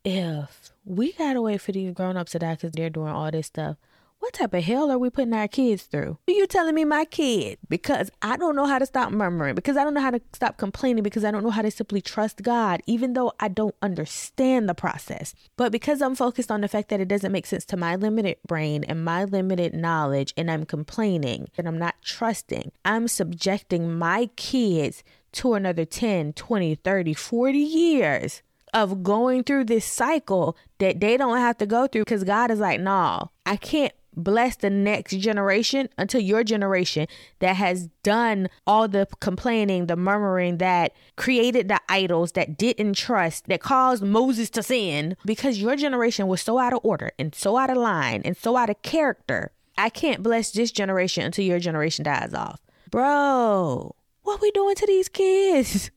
if 0.04 0.72
we 0.86 1.14
got 1.14 1.34
to 1.34 1.42
wait 1.42 1.62
for 1.62 1.72
these 1.72 1.94
grown 1.94 2.18
ups 2.18 2.34
to 2.34 2.40
die 2.40 2.54
because 2.54 2.72
they're 2.72 2.90
doing 2.90 3.12
all 3.12 3.32
this 3.32 3.48
stuff, 3.48 3.78
what 4.22 4.34
type 4.34 4.54
of 4.54 4.64
hell 4.64 4.92
are 4.92 5.00
we 5.00 5.10
putting 5.10 5.34
our 5.34 5.48
kids 5.48 5.84
through? 5.84 6.16
Are 6.28 6.32
you 6.32 6.46
telling 6.46 6.76
me 6.76 6.86
my 6.86 7.06
kid? 7.06 7.58
Because 7.68 8.12
I 8.22 8.38
don't 8.38 8.56
know 8.56 8.68
how 8.68 8.78
to 8.78 8.86
stop 8.86 9.12
murmuring, 9.12 9.56
because 9.56 9.78
I 9.78 9.84
don't 9.84 9.96
know 9.96 10.02
how 10.02 10.12
to 10.12 10.22
stop 10.32 10.58
complaining, 10.58 11.02
because 11.02 11.26
I 11.26 11.32
don't 11.32 11.44
know 11.44 11.50
how 11.50 11.64
to 11.64 11.72
simply 11.72 12.02
trust 12.02 12.44
God, 12.44 12.82
even 12.86 13.14
though 13.14 13.34
I 13.40 13.48
don't 13.48 13.74
understand 13.82 14.70
the 14.70 14.76
process. 14.76 15.34
But 15.58 15.72
because 15.72 16.04
I'm 16.04 16.14
focused 16.14 16.52
on 16.52 16.62
the 16.62 16.68
fact 16.68 16.90
that 16.90 17.02
it 17.02 17.08
doesn't 17.08 17.32
make 17.32 17.48
sense 17.48 17.66
to 17.66 17.78
my 17.78 17.96
limited 17.96 18.38
brain 18.48 18.84
and 18.84 19.04
my 19.04 19.24
limited 19.24 19.74
knowledge, 19.74 20.36
and 20.38 20.52
I'm 20.52 20.66
complaining 20.66 21.50
and 21.58 21.68
I'm 21.68 21.80
not 21.80 21.96
trusting, 22.04 22.72
I'm 22.86 23.08
subjecting 23.08 23.98
my 23.98 24.30
kids 24.36 25.04
to 25.34 25.56
another 25.56 25.84
10, 25.84 26.34
20, 26.34 26.76
30, 26.76 27.14
40 27.16 27.58
years 27.58 28.44
of 28.74 29.04
going 29.04 29.44
through 29.44 29.66
this 29.66 29.86
cycle 29.86 30.56
that 30.78 31.00
they 31.00 31.18
don't 31.18 31.38
have 31.38 31.58
to 31.58 31.66
go 31.66 31.88
through 31.88 32.04
because 32.04 32.24
God 32.24 32.52
is 32.52 32.60
like, 32.60 32.80
nah, 32.80 33.26
I 33.46 33.58
can't 33.58 33.94
bless 34.16 34.56
the 34.56 34.70
next 34.70 35.18
generation 35.18 35.90
until 35.98 36.22
your 36.22 36.44
generation 36.44 37.08
that 37.40 37.56
has 37.56 37.88
done 38.04 38.50
all 38.68 38.88
the 38.88 39.08
complaining, 39.20 39.88
the 39.88 39.96
murmuring, 39.96 40.58
that 40.58 40.94
created 41.16 41.68
the 41.68 41.80
idols, 41.90 42.34
that 42.34 42.58
didn't 42.58 42.94
trust, 42.94 43.48
that 43.48 43.62
caused 43.62 44.04
Moses 44.04 44.50
to 44.52 44.64
sin 44.64 45.16
because 45.26 45.60
your 45.60 45.76
generation 45.76 46.28
was 46.28 46.42
so 46.42 46.58
out 46.58 46.74
of 46.74 46.80
order 46.84 47.12
and 47.18 47.34
so 47.34 47.58
out 47.58 47.70
of 47.70 47.78
line 47.78 48.22
and 48.26 48.36
so 48.36 48.58
out 48.58 48.70
of 48.70 48.82
character. 48.82 49.52
I 49.78 49.90
can't 49.90 50.24
bless 50.24 50.52
this 50.52 50.72
generation 50.72 51.24
until 51.24 51.46
your 51.46 51.60
generation 51.60 52.04
dies 52.04 52.34
off. 52.34 52.60
Bro, 52.90 53.96
what 54.24 54.42
we 54.42 54.52
doing 54.52 54.76
to 54.76 54.86
these 54.86 55.10
kids? 55.10 55.92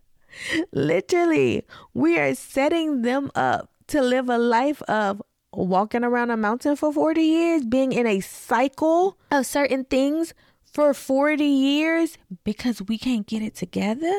Literally, 0.72 1.64
we 1.94 2.18
are 2.18 2.34
setting 2.34 3.02
them 3.02 3.30
up 3.34 3.70
to 3.88 4.02
live 4.02 4.28
a 4.28 4.38
life 4.38 4.82
of 4.82 5.22
walking 5.56 6.04
around 6.04 6.30
a 6.30 6.36
mountain 6.36 6.76
for 6.76 6.92
40 6.92 7.22
years, 7.22 7.64
being 7.64 7.92
in 7.92 8.06
a 8.06 8.20
cycle 8.20 9.16
of 9.30 9.46
certain 9.46 9.84
things 9.84 10.34
for 10.64 10.92
40 10.92 11.44
years 11.44 12.18
because 12.44 12.82
we 12.82 12.98
can't 12.98 13.26
get 13.26 13.42
it 13.42 13.54
together? 13.54 14.12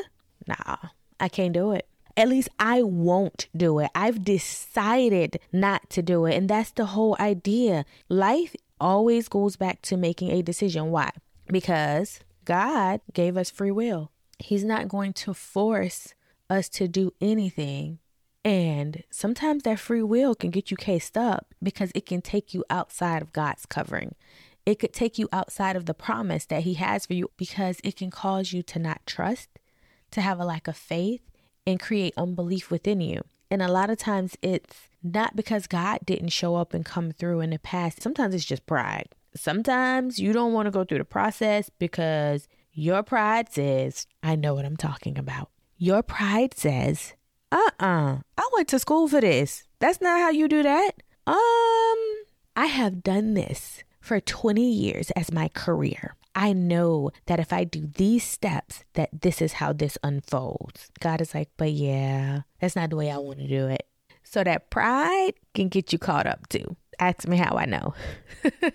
Nah, 0.48 0.78
I 1.20 1.30
can't 1.30 1.54
do 1.54 1.72
it. 1.72 1.88
At 2.16 2.30
least 2.30 2.50
I 2.58 2.82
won't 2.82 3.48
do 3.56 3.78
it. 3.80 3.92
I've 3.94 4.24
decided 4.24 5.40
not 5.54 5.88
to 5.92 6.02
do 6.02 6.26
it. 6.26 6.36
And 6.36 6.50
that's 6.50 6.72
the 6.72 6.88
whole 6.88 7.16
idea. 7.20 7.86
Life 8.10 8.56
always 8.82 9.30
goes 9.30 9.56
back 9.56 9.84
to 9.84 9.98
making 9.98 10.32
a 10.32 10.42
decision. 10.42 10.90
Why? 10.90 11.12
Because 11.46 12.20
God 12.44 13.02
gave 13.14 13.38
us 13.38 13.52
free 13.52 13.72
will. 13.72 14.12
He's 14.40 14.64
not 14.64 14.88
going 14.88 15.14
to 15.14 15.34
force 15.36 16.16
us 16.50 16.70
to 16.70 16.88
do 16.88 17.14
anything 17.22 18.00
and 18.48 19.04
sometimes 19.12 19.64
that 19.64 19.78
free 19.78 20.02
will 20.02 20.34
can 20.34 20.52
get 20.52 20.72
you 20.72 20.78
cased 20.78 21.18
up 21.18 21.54
because 21.62 21.92
it 21.94 22.06
can 22.06 22.22
take 22.22 22.54
you 22.54 22.64
outside 22.70 23.22
of 23.22 23.34
God's 23.34 23.66
covering. 23.66 24.16
It 24.66 24.80
could 24.80 24.94
take 24.94 25.20
you 25.20 25.28
outside 25.34 25.76
of 25.76 25.86
the 25.86 25.94
promise 25.94 26.46
that 26.46 26.64
He 26.64 26.76
has 26.76 27.06
for 27.06 27.14
you 27.14 27.30
because 27.36 27.82
it 27.84 27.98
can 27.98 28.10
cause 28.10 28.54
you 28.54 28.64
to 28.64 28.80
not 28.80 29.06
trust, 29.06 29.50
to 30.12 30.22
have 30.22 30.40
a 30.40 30.46
lack 30.46 30.70
of 30.70 30.78
faith, 30.78 31.20
and 31.66 31.78
create 31.78 32.14
unbelief 32.16 32.72
within 32.72 33.02
you. 33.02 33.22
And 33.52 33.62
a 33.62 33.68
lot 33.68 33.90
of 33.90 33.98
times 33.98 34.38
it's 34.42 34.78
not 35.04 35.36
because 35.36 35.68
God 35.68 36.00
didn't 36.06 36.30
show 36.30 36.56
up 36.56 36.74
and 36.74 36.86
come 36.86 37.12
through 37.12 37.42
in 37.42 37.50
the 37.50 37.60
past. 37.60 38.02
Sometimes 38.02 38.34
it's 38.34 38.46
just 38.46 38.66
pride. 38.66 39.10
Sometimes 39.36 40.20
you 40.20 40.32
don't 40.32 40.54
want 40.54 40.68
to 40.68 40.72
go 40.72 40.86
through 40.86 41.00
the 41.00 41.04
process 41.04 41.70
because 41.80 42.48
your 42.72 43.04
pride 43.04 43.52
says, 43.52 44.08
I 44.24 44.38
know 44.38 44.54
what 44.54 44.64
I'm 44.64 44.78
talking 44.78 45.18
about. 45.18 45.50
Your 45.78 46.02
pride 46.02 46.54
says, 46.54 47.14
uh 47.52 47.70
uh 47.80 48.18
I 48.38 48.50
went 48.54 48.68
to 48.70 48.80
school 48.80 49.08
for 49.08 49.22
this. 49.22 49.64
That's 49.80 50.02
not 50.02 50.20
how 50.20 50.30
you 50.30 50.48
do 50.48 50.64
that. 50.64 50.92
Um, 51.26 51.38
I 52.56 52.66
have 52.68 53.04
done 53.04 53.34
this 53.34 53.84
for 54.00 54.20
20 54.20 54.62
years 54.62 55.12
as 55.12 55.32
my 55.32 55.50
career. 55.50 56.16
I 56.34 56.54
know 56.54 57.12
that 57.26 57.40
if 57.40 57.52
I 57.52 57.64
do 57.64 57.90
these 57.96 58.24
steps, 58.24 58.84
that 58.94 59.10
this 59.12 59.42
is 59.42 59.54
how 59.54 59.74
this 59.74 59.98
unfolds. 60.04 60.90
God 61.00 61.20
is 61.20 61.34
like, 61.34 61.50
but 61.58 61.72
yeah, 61.72 62.42
that's 62.62 62.76
not 62.76 62.92
the 62.92 62.96
way 62.96 63.12
I 63.12 63.18
want 63.18 63.40
to 63.40 63.48
do 63.48 63.68
it. 63.68 63.88
So 64.24 64.44
that 64.44 64.70
pride 64.70 65.34
can 65.56 65.68
get 65.68 65.92
you 65.92 66.00
caught 66.00 66.28
up 66.28 66.48
too. 66.48 66.76
Ask 67.00 67.28
me 67.28 67.38
how 67.38 67.56
I 67.56 67.66
know. 67.66 67.94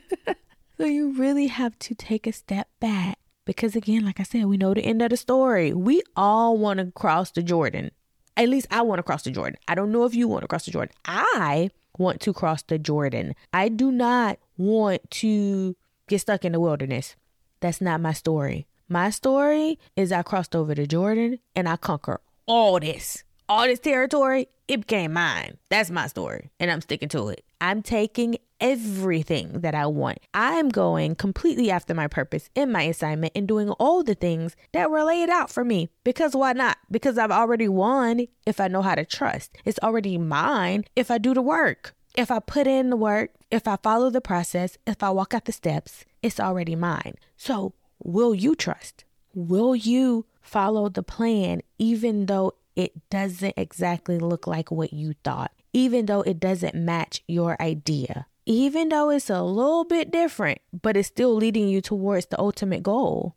so 0.77 0.85
you 0.85 1.13
really 1.13 1.47
have 1.47 1.79
to 1.81 1.95
take 1.95 2.27
a 2.27 2.33
step 2.33 2.69
back 2.81 3.19
because, 3.45 3.77
again, 3.77 4.05
like 4.05 4.21
I 4.21 4.25
said, 4.25 4.47
we 4.47 4.57
know 4.57 4.75
the 4.75 4.83
end 4.85 5.03
of 5.03 5.11
the 5.11 5.17
story. 5.17 5.73
We 5.73 6.03
all 6.17 6.59
want 6.59 6.79
to 6.79 6.91
cross 6.93 7.31
the 7.31 7.43
Jordan 7.43 7.91
at 8.37 8.49
least 8.49 8.67
I 8.71 8.83
want 8.83 8.99
to 8.99 9.03
cross 9.03 9.23
the 9.23 9.31
Jordan. 9.31 9.59
I 9.69 9.75
don't 9.75 9.93
know 9.93 10.05
if 10.05 10.15
you 10.15 10.29
want 10.29 10.43
to 10.43 10.49
cross 10.49 10.65
the 10.65 10.71
Jordan. 10.71 10.95
I 11.05 11.71
want 11.99 12.21
to 12.23 12.33
cross 12.33 12.63
the 12.63 12.79
Jordan. 12.79 13.35
I 13.53 13.69
do 13.69 13.93
not 13.93 14.39
want 14.57 15.11
to 15.11 15.77
get 16.09 16.21
stuck 16.21 16.45
in 16.45 16.53
the 16.53 16.61
wilderness. 16.61 17.17
That's 17.61 17.81
not 17.81 18.01
my 18.01 18.13
story. 18.13 18.67
My 18.89 19.11
story 19.11 19.79
is 19.97 20.13
I 20.13 20.23
crossed 20.23 20.57
over 20.57 20.75
the 20.75 20.87
Jordan 20.87 21.39
and 21.55 21.69
I 21.69 21.77
conquer 21.77 22.21
all 22.47 22.81
this 22.81 23.25
all 23.53 23.67
this 23.67 23.81
territory, 23.81 24.49
it 24.67 24.79
became 24.79 25.13
mine. 25.13 25.59
That's 25.69 25.91
my 25.91 26.07
story, 26.07 26.51
and 26.59 26.71
I'm 26.71 26.81
sticking 26.81 27.11
to 27.11 27.29
it. 27.29 27.45
I'm 27.61 27.83
taking 27.83 28.39
everything 28.61 29.61
that 29.61 29.75
I 29.75 29.87
want. 29.87 30.21
I'm 30.33 30.71
going 30.71 31.17
completely 31.17 31.71
after 31.71 31.93
my 31.93 32.07
purpose 32.07 32.49
in 32.55 32.73
my 32.73 32.85
assignment 32.85 33.35
and 33.37 33.47
doing 33.47 33.69
all 33.73 34.03
the 34.03 34.15
things 34.15 34.57
that 34.73 34.91
were 34.91 35.05
laid 35.05 35.29
out 35.29 35.51
for 35.51 35.67
me. 35.67 35.91
Because 36.03 36.35
why 36.35 36.55
not? 36.55 36.79
Because 36.91 37.19
I've 37.19 37.31
already 37.31 37.69
won 37.69 38.27
if 38.47 38.59
I 38.59 38.69
know 38.69 38.81
how 38.81 38.95
to 38.95 39.05
trust. 39.05 39.59
It's 39.67 39.81
already 39.83 40.17
mine 40.17 40.85
if 40.97 41.11
I 41.11 41.19
do 41.19 41.35
the 41.35 41.43
work. 41.43 41.95
If 42.17 42.31
I 42.31 42.39
put 42.39 42.67
in 42.67 42.89
the 42.89 42.97
work, 42.97 43.33
if 43.51 43.69
I 43.69 43.77
follow 43.77 44.09
the 44.09 44.23
process, 44.23 44.79
if 44.87 45.03
I 45.03 45.11
walk 45.11 45.35
out 45.35 45.45
the 45.45 45.53
steps, 45.53 46.07
it's 46.23 46.41
already 46.41 46.75
mine. 46.75 47.17
So, 47.37 47.75
will 48.03 48.35
you 48.35 48.55
trust? 48.55 49.05
Will 49.35 49.77
you 49.77 50.25
follow 50.41 50.89
the 50.89 51.03
plan 51.03 51.63
even 51.79 52.27
though 52.27 52.55
it 52.77 52.93
doesn't 53.11 53.55
exactly 53.57 54.19
look 54.19 54.47
like 54.47 54.71
what 54.71 54.93
you 54.93 55.15
thought, 55.25 55.53
even 55.73 56.07
though 56.07 56.23
it 56.23 56.41
doesn't 56.41 56.75
match 56.75 57.23
your 57.29 57.61
idea, 57.61 58.27
even 58.47 58.89
though 58.89 59.11
it's 59.11 59.31
a 59.31 59.43
little 59.43 59.85
bit 59.85 60.11
different, 60.11 60.59
but 60.73 60.97
it's 60.97 61.09
still 61.09 61.35
leading 61.35 61.69
you 61.69 61.81
towards 61.81 62.27
the 62.27 62.41
ultimate 62.41 62.83
goal. 62.83 63.37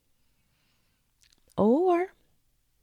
Or 1.57 2.07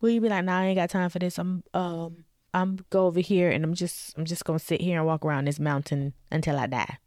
will 0.00 0.10
you 0.10 0.20
be 0.20 0.28
like, 0.28 0.44
nah, 0.44 0.60
I 0.60 0.64
ain't 0.66 0.78
got 0.78 0.90
time 0.90 1.10
for 1.10 1.18
this. 1.18 1.38
I'm 1.38 1.62
um 1.74 2.24
I'm 2.54 2.78
go 2.90 3.06
over 3.06 3.20
here 3.20 3.50
and 3.50 3.64
I'm 3.64 3.74
just 3.74 4.16
I'm 4.16 4.24
just 4.24 4.44
gonna 4.44 4.58
sit 4.58 4.80
here 4.80 4.98
and 4.98 5.06
walk 5.06 5.24
around 5.24 5.46
this 5.46 5.60
mountain 5.60 6.12
until 6.30 6.58
I 6.58 6.66
die. 6.66 6.98